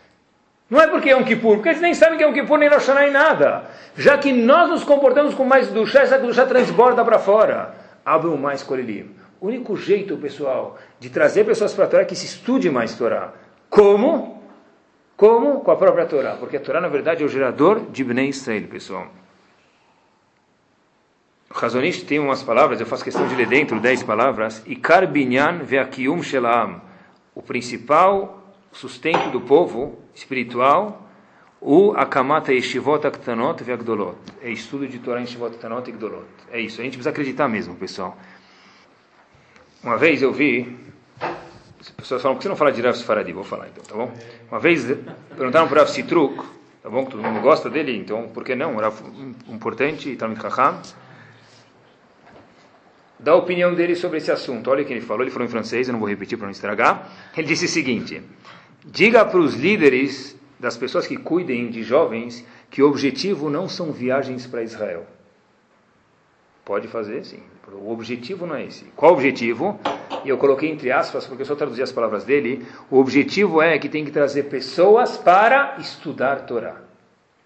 [0.70, 2.70] Não é porque é um Kippur, porque eles nem sabem que é um Kippur, nem
[2.70, 3.66] Rosh nem nada.
[3.94, 7.74] Já que nós nos comportamos com mais chá, essa chá transborda para fora.
[8.02, 9.14] Abram mais Kolelim.
[9.38, 12.94] O único jeito, pessoal, de trazer pessoas para a Torá é que se estude mais
[12.94, 13.34] Torá.
[13.68, 14.42] Como?
[15.18, 15.60] Como?
[15.60, 16.36] Com a própria Torá.
[16.40, 19.08] Porque a Torá, na verdade, é o gerador de Bnei Israel, pessoal.
[21.56, 24.62] O Razonish tem umas palavras, eu faço questão de ler dentro, dez palavras.
[24.66, 26.82] Ikar binyan ve'akium shelam.
[27.34, 31.08] O principal sustento do povo espiritual,
[31.58, 34.18] o akamata yeshivot aktanot ve'agdolot.
[34.42, 36.26] É estudo de Torá em yeshivot aktanot e gdolot.
[36.52, 38.18] É isso, a gente precisa acreditar mesmo, pessoal.
[39.82, 40.76] Uma vez eu vi,
[41.80, 43.32] as pessoas falam, por que você não fala de Rav Sfaradi?
[43.32, 44.12] Vou falar então, tá bom?
[44.50, 44.84] Uma vez
[45.34, 46.36] perguntaram para o Rav Citruk,
[46.82, 47.06] tá bom?
[47.06, 48.76] Todo mundo gosta dele, então por que não?
[49.48, 50.82] Um importante, Talmud Chacham.
[53.18, 54.70] Da opinião dele sobre esse assunto.
[54.70, 56.52] Olha o que ele falou, ele falou em francês, eu não vou repetir para não
[56.52, 57.10] estragar.
[57.36, 58.22] Ele disse o seguinte:
[58.84, 63.92] diga para os líderes das pessoas que cuidem de jovens que o objetivo não são
[63.92, 65.06] viagens para Israel.
[66.64, 67.40] Pode fazer, sim.
[67.72, 68.84] O objetivo não é esse.
[68.96, 69.78] Qual o objetivo?
[70.24, 72.66] E eu coloquei entre aspas, porque eu só traduzi as palavras dele.
[72.90, 76.76] O objetivo é que tem que trazer pessoas para estudar Torá.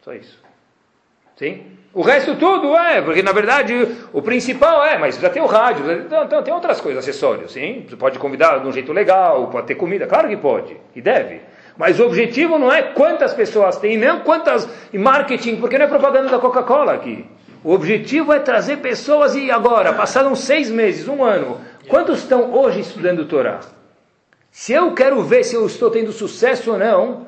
[0.02, 0.49] Só isso.
[1.40, 1.62] Sim?
[1.94, 5.90] O resto tudo é, porque na verdade o principal é, mas já tem o rádio,
[5.90, 7.86] então, então, tem outras coisas, acessórios, sim?
[7.88, 11.40] Você pode convidar de um jeito legal, pode ter comida, claro que pode, e deve.
[11.78, 15.88] Mas o objetivo não é quantas pessoas tem, nem quantas e marketing, porque não é
[15.88, 17.24] propaganda da Coca-Cola aqui.
[17.64, 22.80] O objetivo é trazer pessoas e agora, passaram seis meses, um ano, quantos estão hoje
[22.80, 23.60] estudando Torá?
[24.50, 27.26] Se eu quero ver se eu estou tendo sucesso ou não,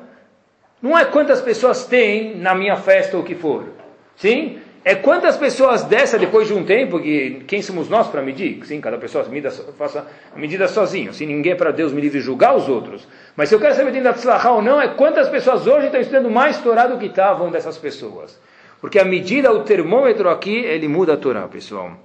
[0.79, 3.72] não é quantas pessoas tem na minha festa ou o que for.
[4.15, 4.59] Sim?
[4.85, 8.65] É quantas pessoas dessa, depois de um tempo, que quem somos nós para medir?
[8.65, 10.05] Sim, cada pessoa medida, faça
[10.35, 11.13] a medida sozinho.
[11.13, 13.07] Se ninguém é para Deus me livre julgar os outros.
[13.33, 16.01] Mas se eu quero saber dentro da Tzlachá ou não, é quantas pessoas hoje estão
[16.01, 18.37] estudando mais Torá do que estavam dessas pessoas.
[18.81, 21.97] Porque a medida, o termômetro aqui, ele muda a Torá, pessoal.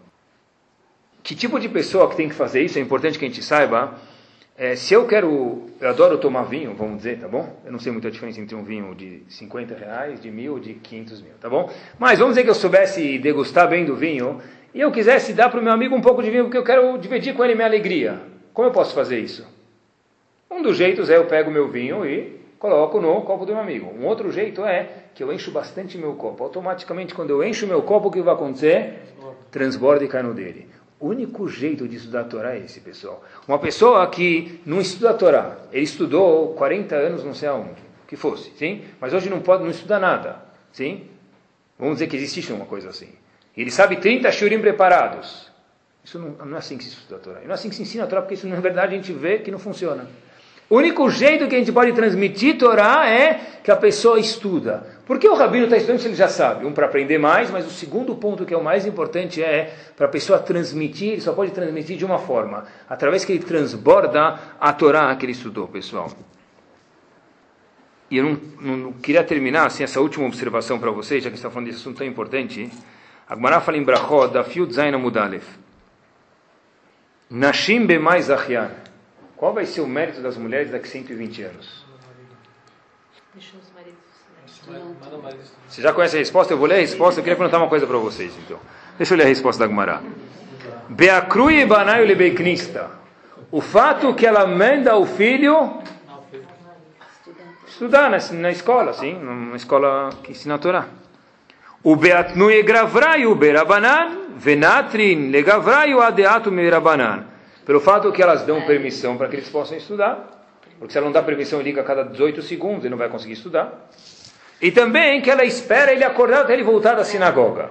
[1.24, 2.78] Que tipo de pessoa que tem que fazer isso?
[2.78, 3.94] É importante que a gente saiba.
[4.60, 7.56] É, se eu quero, eu adoro tomar vinho, vamos dizer, tá bom?
[7.64, 11.22] Eu não sei muita diferença entre um vinho de 50 reais, de mil, de 500
[11.22, 11.70] mil, tá bom?
[11.96, 14.42] Mas vamos dizer que eu soubesse degustar bem do vinho
[14.74, 16.98] e eu quisesse dar para o meu amigo um pouco de vinho porque eu quero
[16.98, 18.20] dividir com ele minha alegria.
[18.52, 19.46] Como eu posso fazer isso?
[20.50, 23.94] Um dos jeitos é eu pego meu vinho e coloco no copo do meu amigo.
[23.96, 26.42] Um outro jeito é que eu encho bastante meu copo.
[26.42, 29.04] Automaticamente, quando eu encho meu copo, o que vai acontecer?
[29.52, 30.66] Transborda e cai no dele.
[31.00, 33.24] O único jeito de estudar a Torá é esse, pessoal.
[33.46, 38.16] Uma pessoa que não estuda a Torá, ele estudou 40 anos, não sei aonde, que
[38.16, 38.82] fosse, sim?
[39.00, 40.42] Mas hoje não pode, não estuda nada,
[40.72, 41.04] sim?
[41.78, 43.10] Vamos dizer que existe uma coisa assim.
[43.56, 45.48] Ele sabe 30 shurim preparados.
[46.04, 47.40] Isso não, não é assim que se estuda a Torá.
[47.44, 49.38] Não é assim que se ensina a Torá, porque isso na verdade a gente vê
[49.38, 50.06] que não funciona.
[50.70, 54.86] O único jeito que a gente pode transmitir Torá é que a pessoa estuda.
[55.08, 56.66] Por que o rabino está estudando se ele já sabe?
[56.66, 60.04] Um, para aprender mais, mas o segundo ponto que é o mais importante é para
[60.04, 64.70] a pessoa transmitir, ele só pode transmitir de uma forma, através que ele transborda a
[64.70, 66.12] Torá que ele estudou, pessoal.
[68.10, 71.48] E eu não, não, queria terminar assim, essa última observação para vocês, já que está
[71.48, 72.70] falando desse assunto tão importante.
[73.26, 75.46] A fala em Brachot, da Fiud Zain Amudalef.
[77.30, 77.86] Nashim.
[79.38, 81.86] Qual vai ser o mérito das mulheres daqui a 120 anos?
[85.68, 86.52] Você já conhece a resposta?
[86.52, 87.20] Eu vou ler a resposta.
[87.20, 88.58] Eu queria perguntar uma coisa para vocês, então.
[88.96, 90.02] Deixa eu ler a resposta da Gemara.
[90.88, 92.90] Beakrui banayu lebeiknista.
[93.50, 95.82] O fato que ela manda o filho
[97.66, 100.86] estudar na, escola, sim, numa escola que ensina a Torá.
[101.82, 107.24] O beatnui gravrayu berabanan, venatrin legavrayu adeatu merabanan
[107.68, 110.42] pelo fato que elas dão permissão para que eles possam estudar,
[110.78, 113.34] porque se ela não dá permissão, liga a cada 18 segundos, ele não vai conseguir
[113.34, 113.90] estudar.
[114.60, 117.70] E também que ela espera ele acordar até ele voltar da sinagoga.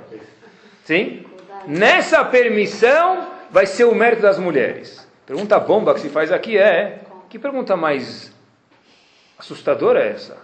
[0.84, 1.26] Sim?
[1.68, 5.06] Nessa permissão vai ser o mérito das mulheres.
[5.26, 8.34] Pergunta bomba que se faz aqui é: que pergunta mais
[9.38, 10.38] assustadora é essa?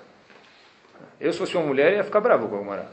[1.19, 2.91] Eu, se fosse uma mulher, ia ficar bravo com a Gomara.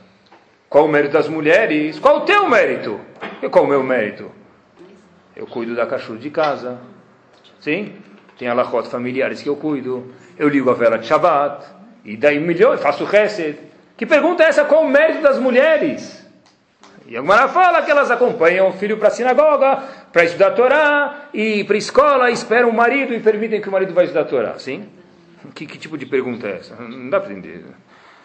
[0.68, 1.98] Qual o mérito das mulheres?
[1.98, 3.00] Qual o teu mérito?
[3.42, 4.30] E qual o meu mérito?
[5.34, 6.78] Eu cuido da cachorro de casa.
[7.58, 7.96] Sim?
[8.38, 10.14] Tem alahot familiares que eu cuido.
[10.38, 11.79] Eu ligo a vela de Shabbat.
[12.04, 13.58] E daí milhões, faço Hesed.
[13.96, 14.64] Que pergunta é essa?
[14.64, 16.26] Qual o mérito das mulheres?
[17.06, 19.82] E a Gemara fala que elas acompanham o filho para a sinagoga,
[20.12, 23.72] para estudar a Torá, e para a escola, esperam o marido e permitem que o
[23.72, 24.58] marido vá estudar a Torá.
[24.58, 24.88] Sim?
[25.54, 26.76] Que, que tipo de pergunta é essa?
[26.76, 27.64] Não dá para entender.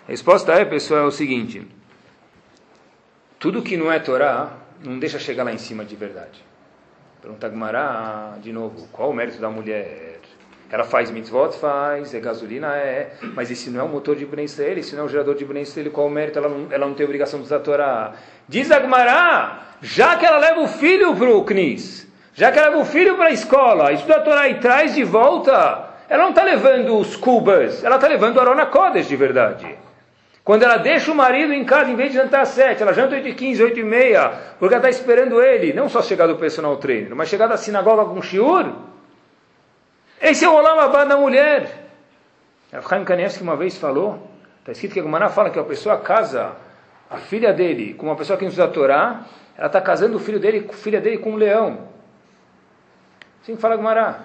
[0.07, 1.67] A resposta é, pessoal, é o seguinte.
[3.39, 4.53] Tudo que não é Torá,
[4.84, 6.43] não deixa chegar lá em cima de verdade.
[7.21, 10.14] Pergunta Gumará, de novo, qual o mérito da mulher?
[10.72, 11.53] Ela faz mitzvot?
[11.53, 12.76] Faz, é gasolina?
[12.76, 15.36] É, mas esse não é o motor de Ben Israel, esse não é o gerador
[15.36, 16.39] de Ben Israel, qual o mérito?
[16.39, 18.13] Ela não, ela não tem obrigação de usar a Torá.
[18.47, 22.82] Diz Agmará, já que ela leva o filho para o Knis, já que ela leva
[22.82, 26.43] o filho para a escola, estuda a Torá e traz de volta, ela não está
[26.43, 29.78] levando os cubas, ela está levando o Arona Kodesh de verdade.
[30.43, 33.16] Quando ela deixa o marido em casa, em vez de jantar às sete, ela janta
[33.16, 36.36] oito e quinze, oito e meia, porque ela está esperando ele, não só chegar do
[36.36, 38.72] personal trainer, mas chegar da sinagoga com shiur.
[40.26, 41.69] Esse é o Olam Abba da mulher.
[42.89, 46.53] Chaim Kanievski uma vez falou, está escrito que a Gumará fala que a pessoa casa
[47.07, 49.21] a filha dele com uma pessoa que não estuda a Torá,
[49.55, 51.89] ela está casando o filho dele, filha dele com um leão.
[53.43, 54.21] Sim, fala Gumará.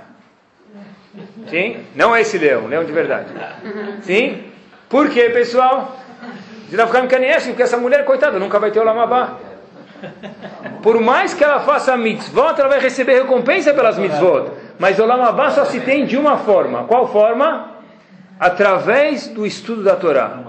[1.49, 1.85] Sim?
[1.95, 3.29] Não é esse leão, leão de verdade.
[4.01, 4.51] Sim?
[4.89, 5.99] Por quê, pessoal?
[6.71, 9.37] De Rafkam Kanievski, porque essa mulher, coitada, nunca vai ter o Lamabá.
[10.83, 14.70] Por mais que ela faça mitzvot, ela vai receber recompensa pelas mitzvot.
[14.81, 16.85] Mas o Lamabá só se tem de uma forma.
[16.85, 17.71] Qual forma?
[18.39, 20.41] Através do estudo da Torá.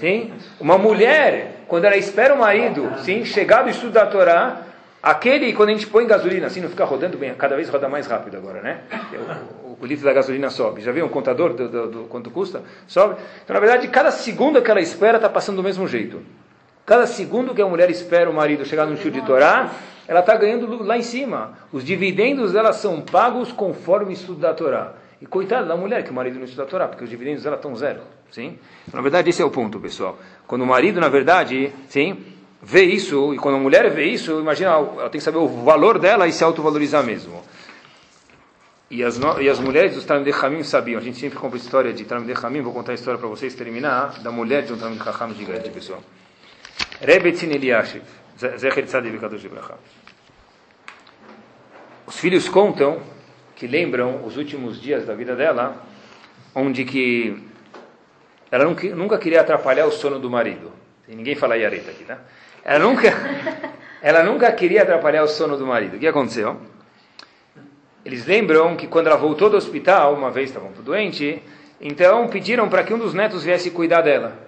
[0.00, 0.32] Sim?
[0.58, 4.62] Uma mulher, quando ela espera o marido, sim, chegar do estudo da Torá,
[5.02, 8.06] aquele, quando a gente põe gasolina, assim, não fica rodando bem, cada vez roda mais
[8.06, 8.78] rápido agora, né?
[9.62, 10.80] O, o litro da gasolina sobe.
[10.80, 12.62] Já viu um contador do, do, do, quanto custa?
[12.86, 13.16] Sobe.
[13.44, 16.22] Então, na verdade, cada segundo que ela espera está passando do mesmo jeito.
[16.86, 19.70] Cada segundo que a mulher espera o marido chegar no show de Torá,
[20.06, 21.58] ela está ganhando lá em cima.
[21.72, 24.94] Os dividendos dela são pagos conforme o estudo da Torá.
[25.20, 27.56] E coitada da mulher que o marido não estuda a Torá, porque os dividendos dela
[27.56, 28.02] estão zero.
[28.30, 28.58] Sim?
[28.86, 30.18] Então, na verdade, esse é o ponto, pessoal.
[30.46, 32.22] Quando o marido, na verdade, sim,
[32.60, 35.98] vê isso, e quando a mulher vê isso, imagina, ela tem que saber o valor
[35.98, 37.42] dela e se autovalorizar mesmo.
[38.90, 41.58] E as, no, e as mulheres dos Talmud Hamim sabiam, a gente sempre conta a
[41.58, 44.76] história de Talmud Hamim, vou contar a história para vocês terminar, da mulher de um
[44.76, 46.02] Talmud Hamim gigante, pessoal.
[47.00, 48.02] Rebetzin Eliashiv,
[48.36, 49.78] Zecher Tzadik Kadosh Ibrahim.
[52.06, 53.00] Os filhos contam
[53.54, 55.82] que lembram os últimos dias da vida dela,
[56.54, 57.42] onde que
[58.50, 60.72] ela nunca, queria atrapalhar o sono do marido.
[61.08, 62.18] E ninguém fala Yareta aqui, tá?
[62.64, 63.08] Ela nunca,
[64.02, 65.96] ela nunca queria atrapalhar o sono do marido.
[65.96, 66.60] O que aconteceu?
[68.04, 71.42] Eles lembram que quando ela voltou do hospital, uma vez estava muito doente,
[71.80, 74.38] então pediram para que um dos netos viesse cuidar dela.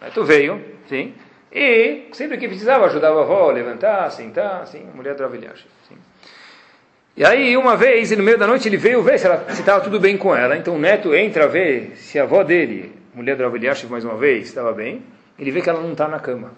[0.00, 1.14] O neto veio, sim,
[1.54, 5.54] e sempre que precisava ajudava a avó a levantar, sentar, assim, a mulher trabalhava.
[5.88, 5.96] Sim.
[7.16, 10.18] E aí, uma vez, no meio da noite, ele veio ver se estava tudo bem
[10.18, 10.56] com ela.
[10.56, 14.16] Então o neto entra a ver se a avó dele, mulher do Ravilhashiv, mais uma
[14.16, 15.04] vez, estava bem.
[15.38, 16.50] Ele vê que ela não está na cama.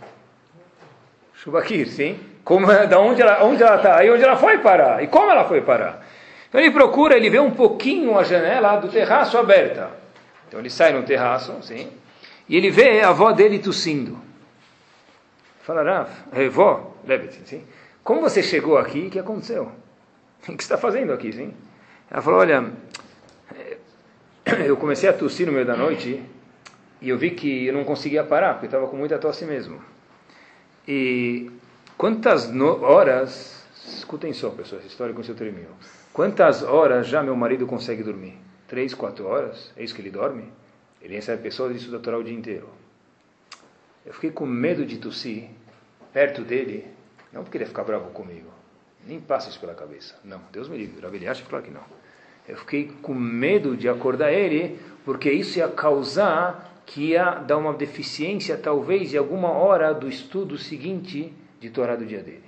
[1.35, 2.19] Shubakir, sim?
[2.43, 3.99] Como, da onde ela onde ela está?
[3.99, 5.05] Aí onde ela foi parar?
[5.05, 6.07] E como ela foi parar?
[6.49, 9.91] Então ele procura, ele vê um pouquinho a janela do terraço aberta.
[10.49, 11.91] Então ele sai no terraço, sim?
[12.49, 14.25] E ele vê a avó dele tossindo.
[15.67, 16.95] Fala, Rav, é, vó,
[17.45, 17.65] sim?
[18.05, 19.09] Como você chegou aqui?
[19.09, 19.65] O que aconteceu?
[20.49, 21.53] O que você está fazendo aqui, sim?
[22.09, 22.71] Ela falou, olha,
[23.53, 23.79] eh,
[24.65, 26.23] eu comecei a tossir no meio da noite
[27.03, 29.83] e eu vi que eu não conseguia parar, porque estava com muita tosse mesmo.
[30.87, 31.51] E
[31.99, 35.71] quantas horas, escutem só, pessoal, essa história com seu termino.
[36.13, 38.39] Quantas horas já meu marido consegue dormir?
[38.69, 39.73] Três, quatro horas?
[39.77, 40.45] É isso que ele dorme?
[41.03, 42.69] Ele recebe pessoas de estudo o dia inteiro.
[44.07, 45.49] Eu fiquei com medo de tossir
[46.17, 46.87] perto dele,
[47.31, 48.49] não porque ele ia ficar bravo comigo,
[49.07, 50.19] nem passa isso pela cabeça.
[50.25, 50.99] Não, Deus me livre.
[51.03, 51.83] Rabi acha claro que não.
[52.49, 57.75] Eu fiquei com medo de acordar ele, porque isso ia causar que ia dar uma
[57.75, 62.45] deficiência, talvez, em alguma hora do estudo seguinte de Torá do dia dele.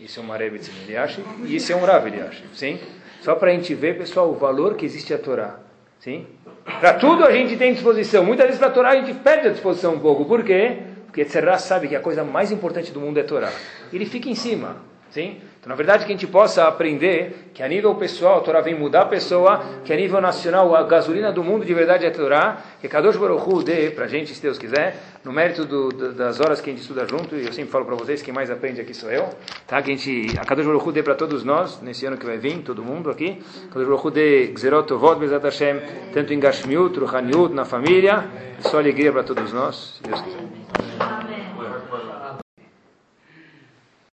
[0.00, 2.04] Isso é uma Rebbe Eliashi e isso é um Rav
[2.52, 2.80] sim?
[3.20, 5.60] Só para a gente ver, pessoal, o valor que existe a Torá,
[6.00, 6.26] sim?
[6.64, 8.24] Para tudo a gente tem disposição.
[8.24, 10.24] Muitas vezes para a Torá a gente perde a disposição um pouco.
[10.24, 10.89] Por quê?
[11.10, 13.52] Porque Tzerá sabe que a coisa mais importante do mundo é Torá.
[13.92, 14.76] Ele fica em cima,
[15.10, 15.40] sim?
[15.58, 18.74] Então, na verdade, que a gente possa aprender que a nível pessoal a Torá vem
[18.74, 22.12] mudar a pessoa, que a nível nacional a gasolina do mundo de verdade é a
[22.12, 25.88] Torá, que Kadosh Baruch Hu dê para a gente, se Deus quiser, no mérito do,
[26.14, 28.52] das horas que a gente estuda junto, e eu sempre falo para vocês, quem mais
[28.52, 29.28] aprende aqui sou eu,
[29.66, 29.82] tá?
[29.82, 32.38] que a gente, a Kadosh Baruch Hu dê para todos nós, nesse ano que vai
[32.38, 35.80] vir, todo mundo aqui, Kadosh Baruch Hu dê Gzerot Tovot Bezat Hashem,
[36.14, 38.24] tanto em Gashmiut, Ruhaniut, na família,
[38.60, 40.59] só alegria para todos nós, se Deus quiser.
[41.00, 41.30] 阿门。
[41.56, 42.19] 我也是说的。